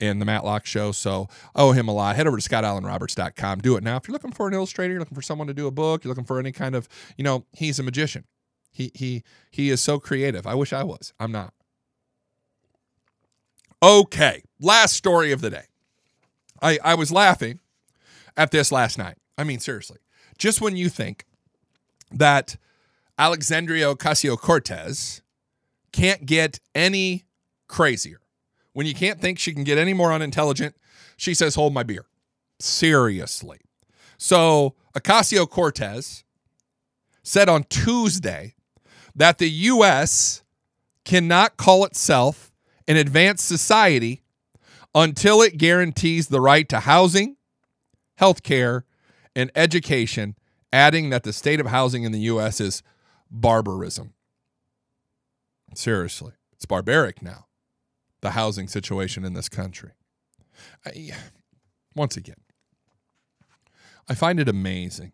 [0.00, 0.92] and the Matlock Show.
[0.92, 2.16] So I owe him a lot.
[2.16, 3.60] Head over to ScottAlanRoberts.com.
[3.60, 3.96] Do it now.
[3.96, 6.10] If you're looking for an illustrator, you're looking for someone to do a book, you're
[6.10, 8.24] looking for any kind of, you know, he's a magician.
[8.72, 9.22] He he
[9.52, 10.46] he is so creative.
[10.46, 11.12] I wish I was.
[11.20, 11.54] I'm not.
[13.80, 15.66] Okay, last story of the day.
[16.62, 17.60] I, I was laughing
[18.36, 19.16] at this last night.
[19.36, 19.98] I mean, seriously.
[20.38, 21.26] Just when you think
[22.10, 22.56] that
[23.18, 25.22] Alexandria Ocasio Cortez
[25.92, 27.24] can't get any
[27.68, 28.20] crazier,
[28.72, 30.74] when you can't think she can get any more unintelligent,
[31.16, 32.06] she says, Hold my beer.
[32.58, 33.60] Seriously.
[34.18, 36.24] So, Ocasio Cortez
[37.22, 38.54] said on Tuesday
[39.14, 40.42] that the U.S.
[41.04, 42.52] cannot call itself
[42.86, 44.23] an advanced society
[44.94, 47.36] until it guarantees the right to housing,
[48.16, 48.84] health care,
[49.34, 50.36] and education,
[50.72, 52.60] adding that the state of housing in the U.S.
[52.60, 52.82] is
[53.30, 54.14] barbarism.
[55.74, 57.46] Seriously, it's barbaric now,
[58.20, 59.90] the housing situation in this country.
[60.86, 61.10] I,
[61.96, 62.36] once again,
[64.08, 65.12] I find it amazing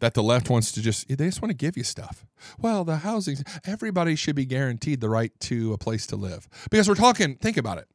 [0.00, 2.24] that the left wants to just they just want to give you stuff.
[2.58, 6.48] Well, the housing everybody should be guaranteed the right to a place to live.
[6.70, 7.88] Because we're talking think about it.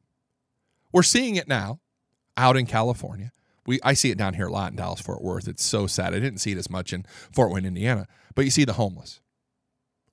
[0.96, 1.80] We're seeing it now
[2.38, 3.30] out in California.
[3.66, 5.46] We I see it down here a lot in Dallas Fort Worth.
[5.46, 6.14] It's so sad.
[6.14, 9.20] I didn't see it as much in Fort Wayne, Indiana, but you see the homeless.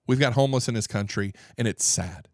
[0.07, 2.27] We've got homeless in this country, and it's sad.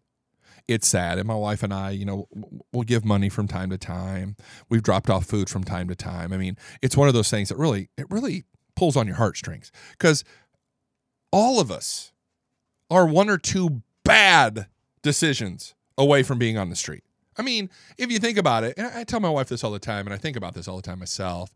[0.67, 1.19] It's sad.
[1.19, 2.27] And my wife and I, you know,
[2.73, 4.35] we'll give money from time to time.
[4.67, 6.33] We've dropped off food from time to time.
[6.33, 8.45] I mean, it's one of those things that really, it really
[8.75, 10.23] pulls on your heartstrings because
[11.31, 12.13] all of us
[12.89, 14.65] are one or two bad
[15.03, 17.03] decisions away from being on the street.
[17.39, 19.79] I mean, if you think about it, and I tell my wife this all the
[19.79, 21.53] time, and I think about this all the time myself.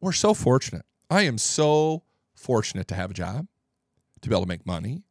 [0.00, 0.86] we're so fortunate.
[1.10, 2.02] I am so
[2.34, 3.46] fortunate to have a job,
[4.22, 5.02] to be able to make money,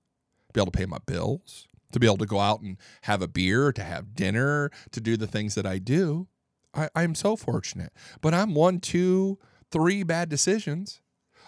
[0.54, 3.28] be able to pay my bills, to be able to go out and have a
[3.28, 6.28] beer, to have dinner, to do the things that I do.
[6.74, 7.94] I, I'm so fortunate.
[8.20, 9.38] But I'm one, two,
[9.72, 11.00] three bad decisions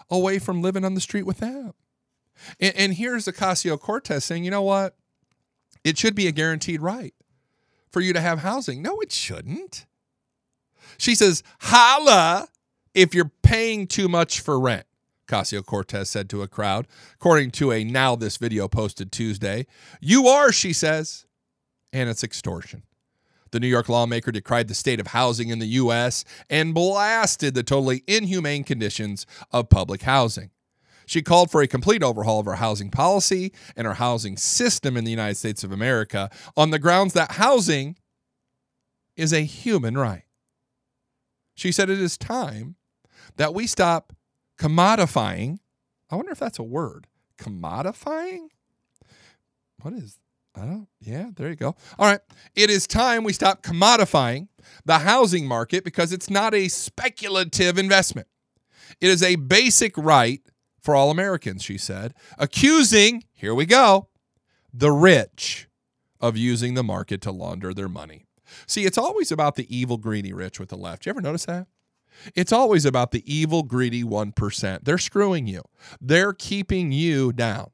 [0.08, 1.72] away from living on the street with them.
[2.60, 4.96] And, and here's Ocasio Cortez saying, you know what?
[5.82, 7.14] It should be a guaranteed right
[7.90, 8.82] for you to have housing.
[8.82, 9.86] No, it shouldn't.
[10.98, 12.48] She says, holla
[12.94, 14.86] if you're paying too much for rent.
[15.28, 19.66] Ocasio Cortez said to a crowd, according to a Now This video posted Tuesday.
[20.00, 21.26] You are, she says,
[21.92, 22.82] and it's extortion.
[23.52, 26.24] The New York lawmaker decried the state of housing in the U.S.
[26.48, 30.50] and blasted the totally inhumane conditions of public housing.
[31.10, 35.02] She called for a complete overhaul of our housing policy and our housing system in
[35.02, 37.96] the United States of America on the grounds that housing
[39.16, 40.22] is a human right.
[41.56, 42.76] She said it is time
[43.38, 44.12] that we stop
[44.56, 45.58] commodifying.
[46.10, 47.08] I wonder if that's a word.
[47.38, 48.46] Commodifying?
[49.82, 50.16] What is
[50.54, 51.74] I don't yeah, there you go.
[51.98, 52.20] All right.
[52.54, 54.46] It is time we stop commodifying
[54.84, 58.28] the housing market because it's not a speculative investment.
[59.00, 60.40] It is a basic right
[60.80, 64.08] for all Americans, she said, accusing, here we go,
[64.72, 65.68] the rich
[66.20, 68.26] of using the market to launder their money.
[68.66, 71.06] See, it's always about the evil, greedy rich with the left.
[71.06, 71.66] You ever notice that?
[72.34, 74.84] It's always about the evil, greedy 1%.
[74.84, 75.62] They're screwing you,
[76.00, 77.70] they're keeping you down.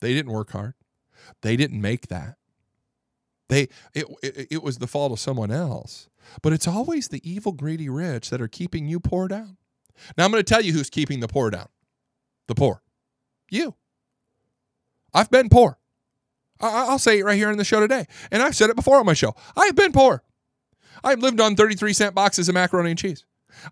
[0.00, 0.74] They didn't work hard.
[1.42, 2.36] They didn't make that.
[3.48, 6.08] They it, it, it was the fault of someone else.
[6.42, 9.56] But it's always the evil, greedy rich that are keeping you poor down.
[10.16, 11.68] Now I'm going to tell you who's keeping the poor down.
[12.46, 12.82] The poor.
[13.50, 13.74] You.
[15.14, 15.78] I've been poor.
[16.60, 18.06] I, will say it right here in the show today.
[18.30, 19.34] And I've said it before on my show.
[19.56, 20.22] I've been poor.
[21.04, 23.24] I've lived on 33 cent boxes of macaroni and cheese.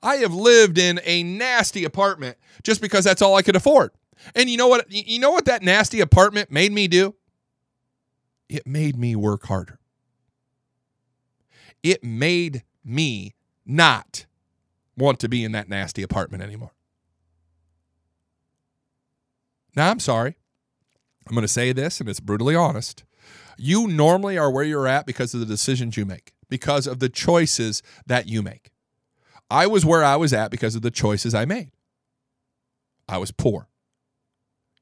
[0.03, 3.91] I have lived in a nasty apartment just because that's all I could afford.
[4.35, 4.91] And you know what?
[4.91, 7.15] You know what that nasty apartment made me do?
[8.49, 9.79] It made me work harder.
[11.83, 14.27] It made me not
[14.97, 16.73] want to be in that nasty apartment anymore.
[19.75, 20.37] Now, I'm sorry.
[21.29, 23.05] I'm going to say this, and it's brutally honest.
[23.59, 27.09] You normally are where you're at because of the decisions you make, because of the
[27.09, 28.71] choices that you make.
[29.51, 31.71] I was where I was at because of the choices I made.
[33.09, 33.69] I was poor.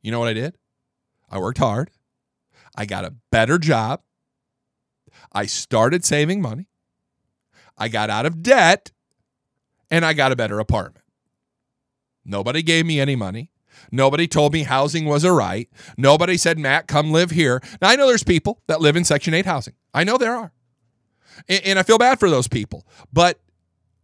[0.02, 0.56] You know what I did?
[1.30, 1.90] I worked hard.
[2.76, 4.02] I got a better job.
[5.32, 6.68] I started saving money.
[7.76, 8.92] I got out of debt
[9.94, 11.04] and I got a better apartment.
[12.24, 13.52] Nobody gave me any money.
[13.92, 15.68] Nobody told me housing was a right.
[15.96, 17.62] Nobody said, Matt, come live here.
[17.80, 19.74] Now, I know there's people that live in Section 8 housing.
[19.92, 20.52] I know there are.
[21.48, 22.84] And, I feel bad for those people.
[23.12, 23.38] But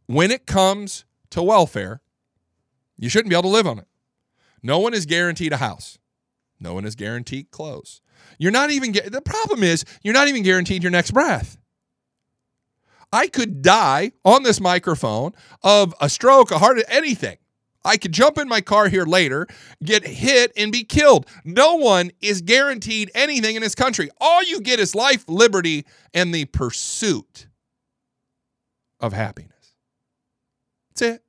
[0.07, 2.03] when it comes to welfare,
[2.97, 3.89] you shouldn't be able to live on it.
[4.63, 5.99] No one is guaranteed a house.
[6.61, 8.01] No one is guaranteed clothes.
[8.39, 11.57] You're not even, the problem is, you're not even guaranteed your next breath.
[13.13, 15.33] I could die on this microphone
[15.63, 17.39] of a stroke, a heart, anything.
[17.85, 19.47] I could jump in my car here later,
[19.83, 21.27] get hit, and be killed.
[21.45, 24.11] No one is guaranteed anything in this country.
[24.21, 27.47] All you get is life, liberty, and the pursuit
[29.01, 29.75] of happiness.
[30.91, 31.23] That's it.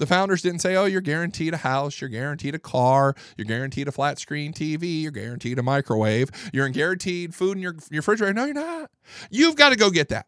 [0.00, 3.86] The founders didn't say, oh, you're guaranteed a house, you're guaranteed a car, you're guaranteed
[3.86, 8.32] a flat screen TV, you're guaranteed a microwave, you're guaranteed food in your, your refrigerator.
[8.32, 8.90] No, you're not.
[9.30, 10.24] You've got to go get that.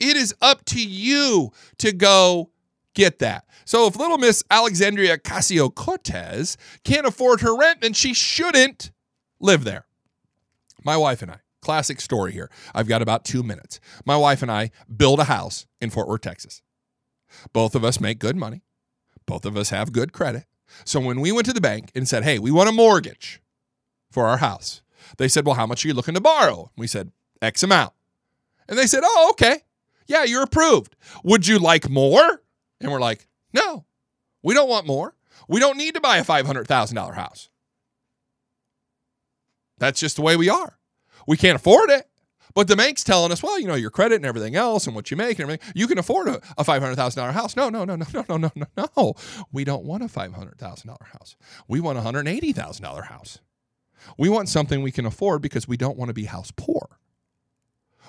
[0.00, 2.50] It is up to you to go
[2.94, 3.44] get that.
[3.64, 8.90] So if little Miss Alexandria Ocasio Cortez can't afford her rent, then she shouldn't
[9.38, 9.86] live there.
[10.82, 12.50] My wife and I, classic story here.
[12.74, 13.78] I've got about two minutes.
[14.04, 16.60] My wife and I build a house in Fort Worth, Texas.
[17.52, 18.62] Both of us make good money.
[19.26, 20.44] Both of us have good credit.
[20.84, 23.40] So when we went to the bank and said, hey, we want a mortgage
[24.10, 24.82] for our house,
[25.18, 26.70] they said, well, how much are you looking to borrow?
[26.76, 27.92] We said, X amount.
[28.68, 29.60] And they said, oh, okay.
[30.06, 30.96] Yeah, you're approved.
[31.24, 32.42] Would you like more?
[32.80, 33.84] And we're like, no,
[34.42, 35.14] we don't want more.
[35.48, 37.48] We don't need to buy a $500,000 house.
[39.78, 40.78] That's just the way we are.
[41.26, 42.08] We can't afford it.
[42.54, 45.10] But the bank's telling us, well, you know, your credit and everything else and what
[45.10, 47.56] you make and everything, you can afford a, a $500,000 house.
[47.56, 49.14] No, no, no, no, no, no, no, no, no.
[49.52, 51.36] We don't want a $500,000 house.
[51.68, 53.40] We want a $180,000 house.
[54.18, 56.98] We want something we can afford because we don't want to be house poor.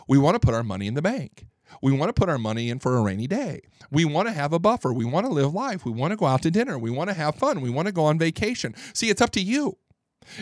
[0.07, 1.47] We want to put our money in the bank.
[1.81, 3.61] We want to put our money in for a rainy day.
[3.89, 4.93] We want to have a buffer.
[4.93, 5.85] We want to live life.
[5.85, 6.77] We want to go out to dinner.
[6.77, 7.61] We want to have fun.
[7.61, 8.75] We want to go on vacation.
[8.93, 9.77] See, it's up to you.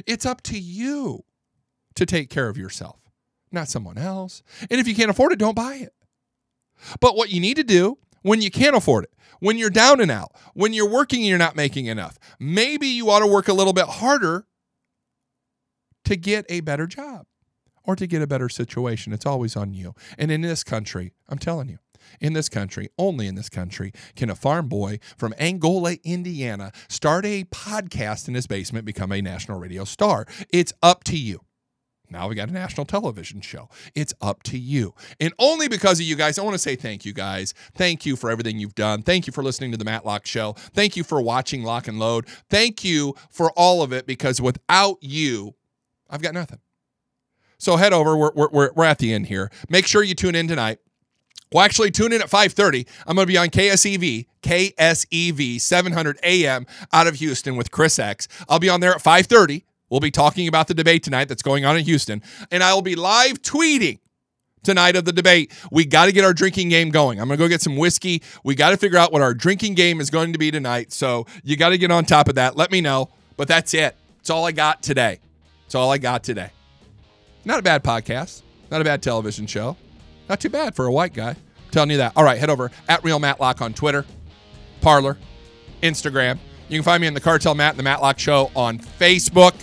[0.06, 1.24] It's up to you
[1.96, 3.00] to take care of yourself
[3.52, 4.44] not someone else.
[4.70, 5.94] And if you can't afford it, don't buy it.
[7.00, 10.12] But what you need to do when you can't afford it, when you're down and
[10.12, 12.18] out, when you're working and you're not making enough.
[12.40, 14.46] Maybe you ought to work a little bit harder
[16.06, 17.26] to get a better job
[17.84, 19.14] or to get a better situation.
[19.14, 19.94] It's always on you.
[20.18, 21.80] And in this country, I'm telling you,
[22.20, 27.26] in this country, only in this country, can a farm boy from Angola, Indiana, start
[27.26, 30.26] a podcast in his basement, become a national radio star.
[30.52, 31.42] It's up to you.
[32.12, 33.70] Now we got a national television show.
[33.96, 34.94] It's up to you.
[35.20, 37.54] And only because of you guys, I want to say thank you guys.
[37.74, 39.02] Thank you for everything you've done.
[39.02, 40.54] Thank you for listening to the Matlock Show.
[40.74, 42.28] Thank you for watching Lock and Load.
[42.50, 45.56] Thank you for all of it because without you,
[46.10, 46.60] I've got nothing.
[47.58, 48.18] So head over.
[48.18, 49.50] We're, we're, we're at the end here.
[49.70, 50.80] Make sure you tune in tonight.
[51.54, 52.88] Well, actually, tune in at 5:30.
[53.06, 58.30] I'm going to be on KSEV, KSEV 700 AM out of Houston with Chris X.
[58.48, 59.64] I'll be on there at 5:30.
[59.92, 62.82] We'll be talking about the debate tonight that's going on in Houston, and I will
[62.82, 64.00] be live tweeting
[64.64, 65.52] tonight of the debate.
[65.70, 67.20] We got to get our drinking game going.
[67.20, 68.24] I'm going to go get some whiskey.
[68.44, 70.94] We got to figure out what our drinking game is going to be tonight.
[70.94, 72.56] So you got to get on top of that.
[72.56, 73.10] Let me know.
[73.36, 73.96] But that's it.
[74.20, 75.20] It's all I got today.
[75.66, 76.52] It's all I got today.
[77.44, 78.44] Not a bad podcast.
[78.70, 79.76] Not a bad television show.
[80.30, 81.32] Not too bad for a white guy.
[81.32, 82.14] I'm telling you that.
[82.16, 84.06] All right, head over at Real Matlock on Twitter,
[84.80, 85.18] Parler,
[85.84, 86.38] Instagram.
[86.70, 89.54] You can find me in the Cartel Matt and the Matlock Show on Facebook,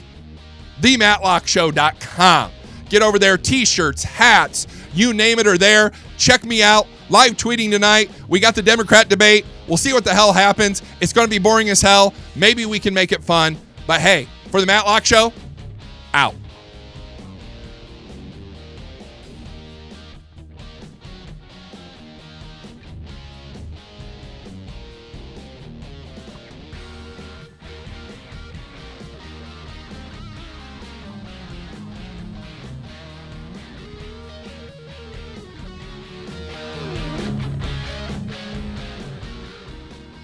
[0.80, 2.50] thematlockshow.com.
[2.88, 5.92] Get over there, t-shirts, hats, you name it are there.
[6.16, 6.86] Check me out.
[7.10, 8.10] Live tweeting tonight.
[8.28, 9.46] We got the Democrat debate.
[9.66, 10.82] We'll see what the hell happens.
[11.00, 12.14] It's going to be boring as hell.
[12.34, 13.56] Maybe we can make it fun.
[13.86, 15.32] But hey, for the Matlock Show,
[16.14, 16.34] out.